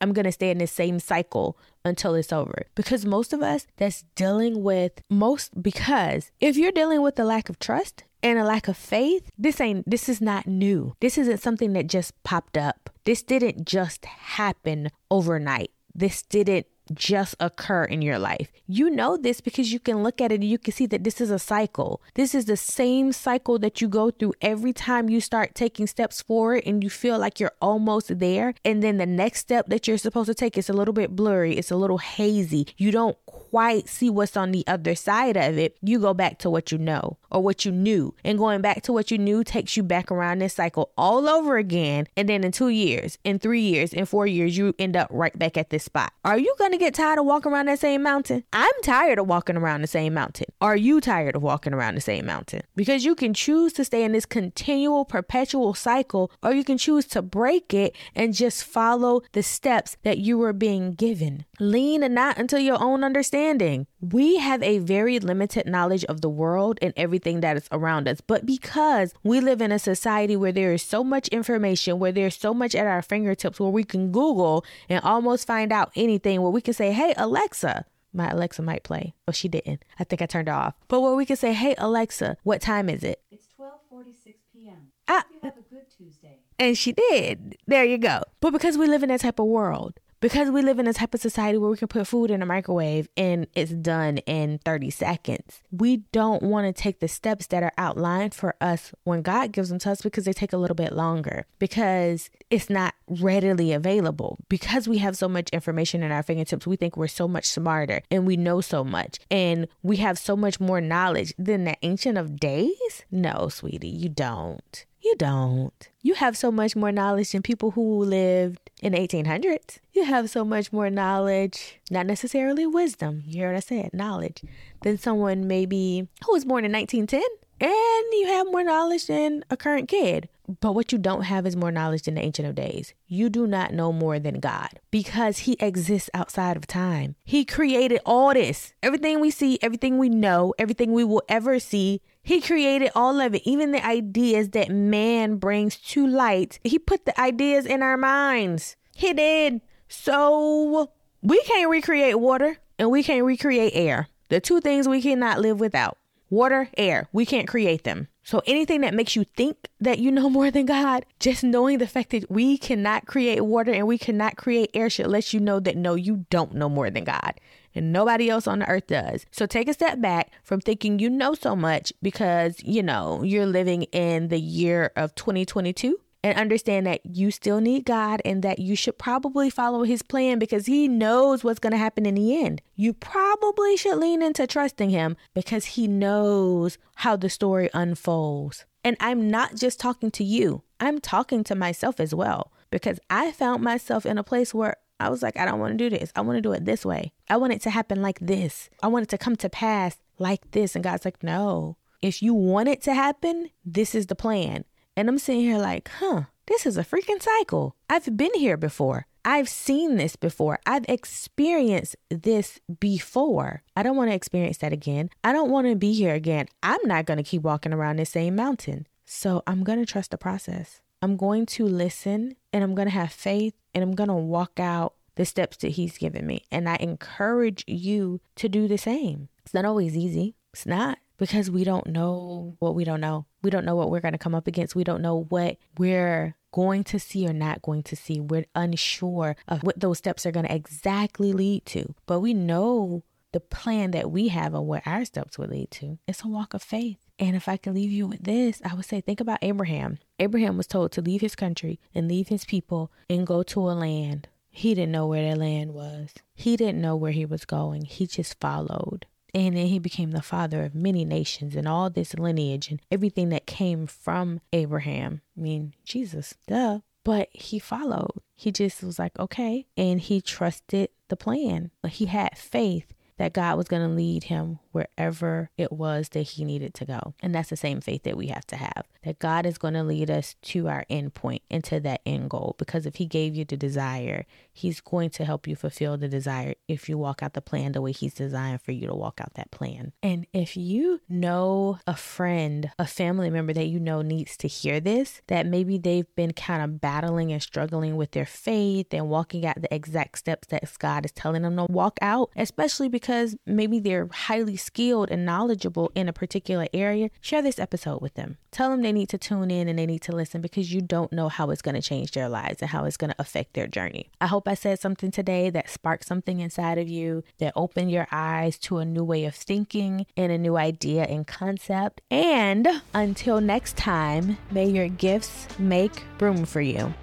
I'm 0.00 0.12
going 0.12 0.26
to 0.26 0.32
stay 0.32 0.50
in 0.50 0.58
the 0.58 0.66
same 0.66 1.00
cycle 1.00 1.56
until 1.82 2.14
it's 2.14 2.30
over. 2.32 2.66
Because 2.74 3.06
most 3.06 3.32
of 3.32 3.42
us 3.42 3.66
that's 3.78 4.04
dealing 4.14 4.62
with 4.62 5.00
most 5.08 5.62
because 5.62 6.30
if 6.40 6.58
you're 6.58 6.72
dealing 6.72 7.00
with 7.00 7.16
the 7.16 7.24
lack 7.24 7.48
of 7.48 7.58
trust 7.58 8.04
and 8.24 8.38
a 8.38 8.44
lack 8.44 8.66
of 8.68 8.76
faith, 8.76 9.30
this 9.36 9.60
ain't 9.60 9.88
this 9.88 10.08
is 10.08 10.20
not 10.20 10.46
new. 10.46 10.94
This 11.00 11.18
isn't 11.18 11.42
something 11.42 11.74
that 11.74 11.86
just 11.86 12.20
popped 12.24 12.56
up. 12.56 12.88
This 13.04 13.22
didn't 13.22 13.66
just 13.66 14.06
happen 14.06 14.88
overnight. 15.10 15.70
This 15.94 16.22
didn't 16.22 16.66
just 16.92 17.34
occur 17.40 17.84
in 17.84 18.02
your 18.02 18.18
life. 18.18 18.50
You 18.66 18.90
know 18.90 19.16
this 19.16 19.40
because 19.40 19.72
you 19.72 19.78
can 19.78 20.02
look 20.02 20.20
at 20.20 20.32
it 20.32 20.36
and 20.36 20.44
you 20.44 20.58
can 20.58 20.72
see 20.72 20.86
that 20.86 21.04
this 21.04 21.20
is 21.20 21.30
a 21.30 21.38
cycle. 21.38 22.02
This 22.14 22.34
is 22.34 22.46
the 22.46 22.56
same 22.56 23.12
cycle 23.12 23.58
that 23.60 23.80
you 23.80 23.88
go 23.88 24.10
through 24.10 24.34
every 24.40 24.72
time 24.72 25.08
you 25.08 25.20
start 25.20 25.54
taking 25.54 25.86
steps 25.86 26.22
forward 26.22 26.62
and 26.66 26.82
you 26.82 26.90
feel 26.90 27.18
like 27.18 27.40
you're 27.40 27.52
almost 27.60 28.18
there. 28.18 28.54
And 28.64 28.82
then 28.82 28.98
the 28.98 29.06
next 29.06 29.40
step 29.40 29.66
that 29.68 29.86
you're 29.86 29.98
supposed 29.98 30.26
to 30.26 30.34
take 30.34 30.58
is 30.58 30.68
a 30.68 30.72
little 30.72 30.94
bit 30.94 31.14
blurry, 31.14 31.56
it's 31.56 31.70
a 31.70 31.76
little 31.76 31.98
hazy. 31.98 32.66
You 32.76 32.90
don't 32.90 33.16
quite 33.26 33.88
see 33.88 34.10
what's 34.10 34.36
on 34.36 34.52
the 34.52 34.64
other 34.66 34.94
side 34.94 35.36
of 35.36 35.58
it. 35.58 35.76
You 35.80 35.98
go 36.00 36.14
back 36.14 36.38
to 36.40 36.50
what 36.50 36.72
you 36.72 36.78
know 36.78 37.18
or 37.30 37.42
what 37.42 37.64
you 37.64 37.72
knew. 37.72 38.14
And 38.24 38.38
going 38.38 38.60
back 38.60 38.82
to 38.82 38.92
what 38.92 39.10
you 39.10 39.18
knew 39.18 39.44
takes 39.44 39.76
you 39.76 39.82
back 39.82 40.10
around 40.10 40.40
this 40.40 40.54
cycle 40.54 40.90
all 40.96 41.28
over 41.28 41.56
again. 41.56 42.06
And 42.16 42.28
then 42.28 42.44
in 42.44 42.52
two 42.52 42.68
years, 42.68 43.18
in 43.24 43.38
three 43.38 43.60
years, 43.60 43.92
in 43.92 44.06
four 44.06 44.26
years, 44.26 44.56
you 44.56 44.74
end 44.78 44.96
up 44.96 45.08
right 45.10 45.36
back 45.38 45.56
at 45.56 45.70
this 45.70 45.84
spot. 45.84 46.12
Are 46.24 46.38
you 46.38 46.54
going 46.58 46.72
to 46.72 46.73
get 46.78 46.94
tired 46.94 47.18
of 47.18 47.26
walking 47.26 47.52
around 47.52 47.66
that 47.66 47.78
same 47.78 48.02
mountain? 48.02 48.44
I'm 48.52 48.72
tired 48.82 49.18
of 49.18 49.26
walking 49.26 49.56
around 49.56 49.82
the 49.82 49.86
same 49.86 50.14
mountain. 50.14 50.46
Are 50.60 50.76
you 50.76 51.00
tired 51.00 51.36
of 51.36 51.42
walking 51.42 51.72
around 51.72 51.94
the 51.94 52.00
same 52.00 52.26
mountain? 52.26 52.62
Because 52.76 53.04
you 53.04 53.14
can 53.14 53.34
choose 53.34 53.72
to 53.74 53.84
stay 53.84 54.04
in 54.04 54.12
this 54.12 54.26
continual, 54.26 55.04
perpetual 55.04 55.74
cycle, 55.74 56.30
or 56.42 56.52
you 56.52 56.64
can 56.64 56.78
choose 56.78 57.06
to 57.06 57.22
break 57.22 57.74
it 57.74 57.96
and 58.14 58.34
just 58.34 58.64
follow 58.64 59.22
the 59.32 59.42
steps 59.42 59.96
that 60.02 60.18
you 60.18 60.38
were 60.38 60.52
being 60.52 60.94
given. 60.94 61.44
Lean 61.60 62.02
and 62.02 62.14
not 62.14 62.38
until 62.38 62.58
your 62.58 62.82
own 62.82 63.04
understanding. 63.04 63.86
We 64.12 64.36
have 64.36 64.62
a 64.62 64.80
very 64.80 65.18
limited 65.18 65.66
knowledge 65.66 66.04
of 66.04 66.20
the 66.20 66.28
world 66.28 66.78
and 66.82 66.92
everything 66.94 67.40
that 67.40 67.56
is 67.56 67.66
around 67.72 68.06
us. 68.06 68.20
But 68.20 68.44
because 68.44 69.14
we 69.22 69.40
live 69.40 69.62
in 69.62 69.72
a 69.72 69.78
society 69.78 70.36
where 70.36 70.52
there 70.52 70.74
is 70.74 70.82
so 70.82 71.02
much 71.02 71.28
information, 71.28 71.98
where 71.98 72.12
there's 72.12 72.36
so 72.36 72.52
much 72.52 72.74
at 72.74 72.86
our 72.86 73.00
fingertips, 73.00 73.58
where 73.58 73.70
we 73.70 73.82
can 73.82 74.12
Google 74.12 74.62
and 74.90 75.02
almost 75.02 75.46
find 75.46 75.72
out 75.72 75.90
anything, 75.96 76.42
where 76.42 76.50
we 76.50 76.60
can 76.60 76.74
say, 76.74 76.92
hey, 76.92 77.14
Alexa, 77.16 77.86
my 78.12 78.28
Alexa 78.28 78.60
might 78.60 78.82
play. 78.82 79.14
Oh, 79.26 79.32
she 79.32 79.48
didn't. 79.48 79.82
I 79.98 80.04
think 80.04 80.20
I 80.20 80.26
turned 80.26 80.48
it 80.48 80.50
off. 80.50 80.74
But 80.88 81.00
where 81.00 81.14
we 81.14 81.24
can 81.24 81.36
say, 81.36 81.54
hey, 81.54 81.74
Alexa, 81.78 82.36
what 82.42 82.60
time 82.60 82.90
is 82.90 83.02
it? 83.02 83.22
It's 83.30 83.48
1246 83.56 84.38
p.m. 84.52 84.92
Ah. 85.08 85.24
Have 85.42 85.56
a 85.56 85.74
good 85.74 85.86
Tuesday. 85.96 86.40
And 86.58 86.76
she 86.76 86.92
did. 86.92 87.56
There 87.66 87.84
you 87.84 87.96
go. 87.96 88.22
But 88.40 88.52
because 88.52 88.76
we 88.76 88.86
live 88.86 89.02
in 89.02 89.08
that 89.08 89.20
type 89.20 89.38
of 89.38 89.46
world, 89.46 89.98
because 90.24 90.50
we 90.50 90.62
live 90.62 90.78
in 90.78 90.86
a 90.86 90.92
type 90.94 91.12
of 91.12 91.20
society 91.20 91.58
where 91.58 91.68
we 91.68 91.76
can 91.76 91.86
put 91.86 92.06
food 92.06 92.30
in 92.30 92.40
a 92.40 92.46
microwave 92.46 93.10
and 93.14 93.46
it's 93.54 93.72
done 93.72 94.16
in 94.16 94.58
30 94.64 94.88
seconds, 94.88 95.60
we 95.70 95.98
don't 96.12 96.42
want 96.42 96.66
to 96.66 96.72
take 96.72 97.00
the 97.00 97.08
steps 97.08 97.48
that 97.48 97.62
are 97.62 97.74
outlined 97.76 98.34
for 98.34 98.54
us 98.58 98.94
when 99.04 99.20
God 99.20 99.52
gives 99.52 99.68
them 99.68 99.78
to 99.80 99.90
us 99.90 100.00
because 100.00 100.24
they 100.24 100.32
take 100.32 100.54
a 100.54 100.56
little 100.56 100.74
bit 100.74 100.94
longer, 100.94 101.44
because 101.58 102.30
it's 102.48 102.70
not 102.70 102.94
readily 103.06 103.74
available. 103.74 104.38
Because 104.48 104.88
we 104.88 104.96
have 104.96 105.14
so 105.14 105.28
much 105.28 105.50
information 105.50 106.02
in 106.02 106.10
our 106.10 106.22
fingertips, 106.22 106.66
we 106.66 106.76
think 106.76 106.96
we're 106.96 107.06
so 107.06 107.28
much 107.28 107.44
smarter 107.44 108.00
and 108.10 108.26
we 108.26 108.38
know 108.38 108.62
so 108.62 108.82
much 108.82 109.18
and 109.30 109.68
we 109.82 109.98
have 109.98 110.18
so 110.18 110.34
much 110.34 110.58
more 110.58 110.80
knowledge 110.80 111.34
than 111.36 111.64
the 111.64 111.76
Ancient 111.82 112.16
of 112.16 112.40
Days. 112.40 113.04
No, 113.10 113.50
sweetie, 113.50 113.88
you 113.88 114.08
don't. 114.08 114.86
You 115.14 115.18
don't. 115.18 115.88
You 116.02 116.14
have 116.14 116.36
so 116.36 116.50
much 116.50 116.74
more 116.74 116.90
knowledge 116.90 117.30
than 117.30 117.42
people 117.42 117.70
who 117.70 118.02
lived 118.02 118.68
in 118.82 118.94
the 118.94 118.98
1800s. 118.98 119.78
You 119.92 120.04
have 120.04 120.28
so 120.28 120.44
much 120.44 120.72
more 120.72 120.90
knowledge, 120.90 121.80
not 121.88 122.06
necessarily 122.06 122.66
wisdom. 122.66 123.22
You 123.24 123.38
hear 123.38 123.52
what 123.52 123.56
I 123.58 123.60
said? 123.60 123.94
Knowledge. 123.94 124.42
Than 124.82 124.98
someone 124.98 125.46
maybe 125.46 126.08
who 126.26 126.32
was 126.32 126.44
born 126.44 126.64
in 126.64 126.72
1910. 126.72 127.22
And 127.60 128.12
you 128.12 128.26
have 128.26 128.48
more 128.48 128.64
knowledge 128.64 129.06
than 129.06 129.44
a 129.50 129.56
current 129.56 129.88
kid. 129.88 130.28
But 130.60 130.72
what 130.72 130.90
you 130.90 130.98
don't 130.98 131.22
have 131.22 131.46
is 131.46 131.54
more 131.54 131.70
knowledge 131.70 132.02
than 132.02 132.16
the 132.16 132.20
Ancient 132.20 132.48
of 132.48 132.56
Days. 132.56 132.92
You 133.06 133.30
do 133.30 133.46
not 133.46 133.72
know 133.72 133.92
more 133.92 134.18
than 134.18 134.40
God 134.40 134.80
because 134.90 135.38
He 135.38 135.56
exists 135.60 136.10
outside 136.12 136.56
of 136.56 136.66
time. 136.66 137.14
He 137.24 137.44
created 137.44 138.00
all 138.04 138.34
this. 138.34 138.74
Everything 138.82 139.20
we 139.20 139.30
see, 139.30 139.60
everything 139.62 139.96
we 139.96 140.08
know, 140.08 140.54
everything 140.58 140.92
we 140.92 141.04
will 141.04 141.22
ever 141.28 141.60
see. 141.60 142.02
He 142.24 142.40
created 142.40 142.90
all 142.94 143.20
of 143.20 143.34
it, 143.34 143.42
even 143.44 143.72
the 143.72 143.84
ideas 143.84 144.48
that 144.50 144.70
man 144.70 145.36
brings 145.36 145.76
to 145.76 146.06
light. 146.06 146.58
He 146.64 146.78
put 146.78 147.04
the 147.04 147.18
ideas 147.20 147.66
in 147.66 147.82
our 147.82 147.98
minds. 147.98 148.76
He 148.96 149.12
did. 149.12 149.60
So 149.88 150.90
we 151.22 151.42
can't 151.42 151.70
recreate 151.70 152.18
water 152.18 152.56
and 152.78 152.90
we 152.90 153.02
can't 153.02 153.24
recreate 153.24 153.72
air. 153.74 154.08
The 154.30 154.40
two 154.40 154.62
things 154.62 154.88
we 154.88 155.02
cannot 155.02 155.40
live 155.40 155.60
without 155.60 155.98
water, 156.30 156.70
air. 156.78 157.08
We 157.12 157.26
can't 157.26 157.46
create 157.46 157.84
them. 157.84 158.08
So 158.22 158.42
anything 158.46 158.80
that 158.80 158.94
makes 158.94 159.14
you 159.14 159.24
think 159.36 159.68
that 159.80 159.98
you 159.98 160.10
know 160.10 160.30
more 160.38 160.50
than 160.50 160.64
God, 160.64 161.04
just 161.20 161.44
knowing 161.44 161.78
the 161.78 161.86
fact 161.86 162.10
that 162.10 162.30
we 162.30 162.56
cannot 162.56 163.06
create 163.06 163.42
water 163.42 163.72
and 163.72 163.86
we 163.86 163.98
cannot 163.98 164.36
create 164.36 164.70
air 164.72 164.88
should 164.88 165.08
let 165.08 165.34
you 165.34 165.40
know 165.40 165.60
that 165.60 165.76
no, 165.76 165.94
you 165.94 166.24
don't 166.30 166.54
know 166.54 166.70
more 166.70 166.90
than 166.90 167.04
God. 167.04 167.34
And 167.74 167.92
nobody 167.92 168.30
else 168.30 168.46
on 168.46 168.60
the 168.60 168.68
earth 168.68 168.86
does. 168.86 169.26
So 169.30 169.46
take 169.46 169.68
a 169.68 169.74
step 169.74 170.00
back 170.00 170.30
from 170.42 170.60
thinking 170.60 170.98
you 170.98 171.10
know 171.10 171.34
so 171.34 171.56
much 171.56 171.92
because, 172.02 172.62
you 172.62 172.82
know, 172.82 173.22
you're 173.22 173.46
living 173.46 173.84
in 173.84 174.28
the 174.28 174.40
year 174.40 174.92
of 174.96 175.14
2022 175.14 175.98
and 176.24 176.38
understand 176.38 176.86
that 176.86 177.04
you 177.04 177.30
still 177.30 177.60
need 177.60 177.84
God 177.84 178.22
and 178.24 178.42
that 178.42 178.58
you 178.58 178.74
should 178.74 178.96
probably 178.96 179.50
follow 179.50 179.82
his 179.82 180.00
plan 180.00 180.38
because 180.38 180.64
he 180.64 180.88
knows 180.88 181.44
what's 181.44 181.58
going 181.58 181.72
to 181.72 181.76
happen 181.76 182.06
in 182.06 182.14
the 182.14 182.42
end. 182.42 182.62
You 182.74 182.94
probably 182.94 183.76
should 183.76 183.98
lean 183.98 184.22
into 184.22 184.46
trusting 184.46 184.88
him 184.88 185.18
because 185.34 185.66
he 185.66 185.86
knows 185.86 186.78
how 186.96 187.16
the 187.16 187.28
story 187.28 187.68
unfolds. 187.74 188.64
And 188.82 188.96
I'm 189.00 189.30
not 189.30 189.56
just 189.56 189.78
talking 189.78 190.10
to 190.12 190.24
you, 190.24 190.62
I'm 190.80 190.98
talking 190.98 191.44
to 191.44 191.54
myself 191.54 192.00
as 192.00 192.14
well 192.14 192.52
because 192.70 192.98
I 193.10 193.30
found 193.30 193.62
myself 193.62 194.06
in 194.06 194.16
a 194.16 194.24
place 194.24 194.54
where 194.54 194.76
I 195.00 195.08
was 195.08 195.22
like, 195.22 195.36
I 195.36 195.44
don't 195.44 195.60
want 195.60 195.76
to 195.76 195.90
do 195.90 195.96
this. 195.96 196.12
I 196.14 196.20
want 196.20 196.36
to 196.36 196.42
do 196.42 196.52
it 196.52 196.64
this 196.64 196.84
way. 196.84 197.12
I 197.28 197.36
want 197.36 197.52
it 197.52 197.60
to 197.62 197.70
happen 197.70 198.00
like 198.00 198.20
this. 198.20 198.70
I 198.82 198.88
want 198.88 199.04
it 199.04 199.08
to 199.10 199.18
come 199.18 199.36
to 199.36 199.48
pass 199.48 199.96
like 200.18 200.50
this. 200.52 200.74
And 200.74 200.84
God's 200.84 201.04
like, 201.04 201.22
no. 201.22 201.76
If 202.00 202.22
you 202.22 202.34
want 202.34 202.68
it 202.68 202.82
to 202.82 202.94
happen, 202.94 203.50
this 203.64 203.94
is 203.94 204.06
the 204.06 204.14
plan. 204.14 204.64
And 204.96 205.08
I'm 205.08 205.18
sitting 205.18 205.42
here 205.42 205.58
like, 205.58 205.90
huh, 205.98 206.24
this 206.46 206.66
is 206.66 206.76
a 206.76 206.84
freaking 206.84 207.20
cycle. 207.20 207.74
I've 207.88 208.16
been 208.16 208.34
here 208.34 208.56
before. 208.56 209.06
I've 209.24 209.48
seen 209.48 209.96
this 209.96 210.16
before. 210.16 210.58
I've 210.66 210.84
experienced 210.86 211.96
this 212.10 212.60
before. 212.78 213.62
I 213.74 213.82
don't 213.82 213.96
want 213.96 214.10
to 214.10 214.14
experience 214.14 214.58
that 214.58 214.72
again. 214.72 215.08
I 215.24 215.32
don't 215.32 215.50
want 215.50 215.66
to 215.66 215.74
be 215.74 215.94
here 215.94 216.14
again. 216.14 216.46
I'm 216.62 216.80
not 216.84 217.06
going 217.06 217.16
to 217.16 217.22
keep 217.22 217.42
walking 217.42 217.72
around 217.72 217.96
this 217.96 218.10
same 218.10 218.36
mountain. 218.36 218.86
So 219.06 219.42
I'm 219.46 219.64
going 219.64 219.78
to 219.78 219.86
trust 219.90 220.10
the 220.10 220.18
process. 220.18 220.80
I'm 221.04 221.18
going 221.18 221.44
to 221.44 221.66
listen 221.66 222.34
and 222.50 222.64
I'm 222.64 222.74
going 222.74 222.88
to 222.88 222.94
have 222.94 223.12
faith 223.12 223.52
and 223.74 223.84
I'm 223.84 223.94
going 223.94 224.08
to 224.08 224.14
walk 224.14 224.58
out 224.58 224.94
the 225.16 225.26
steps 225.26 225.58
that 225.58 225.72
He's 225.72 225.98
given 225.98 226.26
me. 226.26 226.46
And 226.50 226.66
I 226.66 226.76
encourage 226.76 227.62
you 227.66 228.22
to 228.36 228.48
do 228.48 228.66
the 228.66 228.78
same. 228.78 229.28
It's 229.44 229.52
not 229.52 229.66
always 229.66 229.94
easy. 229.98 230.34
It's 230.54 230.64
not 230.64 230.96
because 231.18 231.50
we 231.50 231.62
don't 231.62 231.88
know 231.88 232.56
what 232.58 232.74
we 232.74 232.84
don't 232.84 233.02
know. 233.02 233.26
We 233.42 233.50
don't 233.50 233.66
know 233.66 233.76
what 233.76 233.90
we're 233.90 234.00
going 234.00 234.12
to 234.12 234.18
come 234.18 234.34
up 234.34 234.46
against. 234.46 234.74
We 234.74 234.82
don't 234.82 235.02
know 235.02 235.26
what 235.28 235.58
we're 235.76 236.36
going 236.52 236.84
to 236.84 236.98
see 236.98 237.28
or 237.28 237.34
not 237.34 237.60
going 237.60 237.82
to 237.82 237.96
see. 237.96 238.18
We're 238.18 238.46
unsure 238.54 239.36
of 239.46 239.62
what 239.62 239.78
those 239.78 239.98
steps 239.98 240.24
are 240.24 240.32
going 240.32 240.46
to 240.46 240.54
exactly 240.54 241.34
lead 241.34 241.66
to. 241.66 241.94
But 242.06 242.20
we 242.20 242.32
know 242.32 243.02
the 243.32 243.40
plan 243.40 243.90
that 243.90 244.10
we 244.10 244.28
have 244.28 244.54
of 244.54 244.62
what 244.62 244.86
our 244.86 245.04
steps 245.04 245.36
will 245.36 245.48
lead 245.48 245.70
to. 245.72 245.98
It's 246.08 246.24
a 246.24 246.28
walk 246.28 246.54
of 246.54 246.62
faith. 246.62 247.03
And 247.18 247.36
if 247.36 247.48
I 247.48 247.56
can 247.56 247.74
leave 247.74 247.90
you 247.90 248.06
with 248.06 248.24
this, 248.24 248.60
I 248.64 248.74
would 248.74 248.84
say 248.84 249.00
think 249.00 249.20
about 249.20 249.38
Abraham. 249.42 249.98
Abraham 250.18 250.56
was 250.56 250.66
told 250.66 250.92
to 250.92 251.00
leave 251.00 251.20
his 251.20 251.36
country 251.36 251.78
and 251.94 252.08
leave 252.08 252.28
his 252.28 252.44
people 252.44 252.90
and 253.08 253.26
go 253.26 253.42
to 253.44 253.60
a 253.60 253.72
land. 253.72 254.28
He 254.50 254.74
didn't 254.74 254.92
know 254.92 255.06
where 255.06 255.28
that 255.28 255.38
land 255.38 255.74
was. 255.74 256.14
He 256.34 256.56
didn't 256.56 256.80
know 256.80 256.96
where 256.96 257.12
he 257.12 257.24
was 257.24 257.44
going. 257.44 257.84
He 257.84 258.06
just 258.06 258.38
followed. 258.40 259.06
And 259.34 259.56
then 259.56 259.66
he 259.66 259.80
became 259.80 260.12
the 260.12 260.22
father 260.22 260.62
of 260.62 260.76
many 260.76 261.04
nations 261.04 261.56
and 261.56 261.66
all 261.66 261.90
this 261.90 262.14
lineage 262.14 262.70
and 262.70 262.80
everything 262.90 263.30
that 263.30 263.46
came 263.46 263.88
from 263.88 264.40
Abraham. 264.52 265.22
I 265.36 265.40
mean, 265.40 265.74
Jesus, 265.84 266.34
duh. 266.46 266.80
But 267.04 267.28
he 267.32 267.58
followed. 267.58 268.22
He 268.34 268.52
just 268.52 268.82
was 268.82 268.98
like, 268.98 269.18
okay. 269.18 269.66
And 269.76 270.00
he 270.00 270.20
trusted 270.20 270.90
the 271.08 271.16
plan. 271.16 271.70
He 271.88 272.06
had 272.06 272.38
faith 272.38 272.94
that 273.18 273.34
God 273.34 273.58
was 273.58 273.68
going 273.68 273.86
to 273.86 273.94
lead 273.94 274.24
him 274.24 274.60
wherever 274.74 275.50
it 275.56 275.72
was 275.72 276.10
that 276.10 276.22
he 276.22 276.44
needed 276.44 276.74
to 276.74 276.84
go. 276.84 277.14
And 277.20 277.34
that's 277.34 277.50
the 277.50 277.56
same 277.56 277.80
faith 277.80 278.02
that 278.02 278.16
we 278.16 278.26
have 278.28 278.46
to 278.48 278.56
have 278.56 278.84
that 279.04 279.18
God 279.18 279.46
is 279.46 279.58
going 279.58 279.74
to 279.74 279.82
lead 279.82 280.10
us 280.10 280.34
to 280.42 280.68
our 280.68 280.84
end 280.88 281.14
point 281.14 281.42
and 281.50 281.62
to 281.64 281.78
that 281.80 282.00
end 282.04 282.30
goal. 282.30 282.56
Because 282.58 282.86
if 282.86 282.96
he 282.96 283.06
gave 283.06 283.34
you 283.34 283.44
the 283.44 283.56
desire, 283.56 284.26
he's 284.52 284.80
going 284.80 285.10
to 285.10 285.24
help 285.24 285.46
you 285.46 285.54
fulfill 285.54 285.96
the 285.96 286.08
desire 286.08 286.54
if 286.68 286.88
you 286.88 286.98
walk 286.98 287.22
out 287.22 287.34
the 287.34 287.40
plan 287.40 287.72
the 287.72 287.82
way 287.82 287.92
he's 287.92 288.14
designed 288.14 288.62
for 288.62 288.72
you 288.72 288.86
to 288.86 288.94
walk 288.94 289.20
out 289.20 289.34
that 289.34 289.50
plan. 289.50 289.92
And 290.02 290.26
if 290.32 290.56
you 290.56 291.00
know 291.08 291.78
a 291.86 291.96
friend, 291.96 292.70
a 292.78 292.86
family 292.86 293.30
member 293.30 293.52
that 293.52 293.66
you 293.66 293.78
know 293.78 294.02
needs 294.02 294.36
to 294.38 294.48
hear 294.48 294.80
this, 294.80 295.22
that 295.28 295.46
maybe 295.46 295.78
they've 295.78 296.12
been 296.16 296.32
kind 296.32 296.62
of 296.62 296.80
battling 296.80 297.32
and 297.32 297.42
struggling 297.42 297.96
with 297.96 298.12
their 298.12 298.26
faith 298.26 298.92
and 298.92 299.08
walking 299.08 299.46
out 299.46 299.60
the 299.60 299.72
exact 299.74 300.18
steps 300.18 300.48
that 300.48 300.64
God 300.78 301.04
is 301.04 301.12
telling 301.12 301.42
them 301.42 301.56
to 301.56 301.66
walk 301.68 301.98
out, 302.00 302.30
especially 302.36 302.88
because 302.88 303.36
maybe 303.46 303.80
they're 303.80 304.08
highly 304.10 304.56
skilled 304.64 305.10
and 305.10 305.24
knowledgeable 305.24 305.92
in 305.94 306.08
a 306.08 306.12
particular 306.12 306.66
area, 306.72 307.10
share 307.20 307.42
this 307.42 307.58
episode 307.58 308.00
with 308.00 308.14
them. 308.14 308.38
Tell 308.50 308.70
them 308.70 308.82
they 308.82 308.92
need 308.92 309.08
to 309.10 309.18
tune 309.18 309.50
in 309.50 309.68
and 309.68 309.78
they 309.78 309.86
need 309.86 310.02
to 310.02 310.12
listen 310.12 310.40
because 310.40 310.72
you 310.72 310.80
don't 310.80 311.12
know 311.12 311.28
how 311.28 311.50
it's 311.50 311.62
going 311.62 311.74
to 311.74 311.82
change 311.82 312.12
their 312.12 312.28
lives 312.28 312.62
and 312.62 312.70
how 312.70 312.84
it's 312.84 312.96
going 312.96 313.10
to 313.10 313.20
affect 313.20 313.54
their 313.54 313.66
journey. 313.66 314.10
I 314.20 314.26
hope 314.26 314.48
I 314.48 314.54
said 314.54 314.80
something 314.80 315.10
today 315.10 315.50
that 315.50 315.68
sparked 315.68 316.06
something 316.06 316.40
inside 316.40 316.78
of 316.78 316.88
you, 316.88 317.24
that 317.38 317.52
opened 317.56 317.90
your 317.90 318.06
eyes 318.10 318.58
to 318.60 318.78
a 318.78 318.84
new 318.84 319.04
way 319.04 319.24
of 319.24 319.34
thinking 319.34 320.06
and 320.16 320.30
a 320.30 320.38
new 320.38 320.56
idea 320.56 321.04
and 321.04 321.26
concept. 321.26 322.00
And 322.10 322.68
until 322.94 323.40
next 323.40 323.76
time, 323.76 324.38
may 324.50 324.66
your 324.66 324.88
gifts 324.88 325.46
make 325.58 326.04
room 326.20 326.44
for 326.44 326.60
you. 326.60 326.94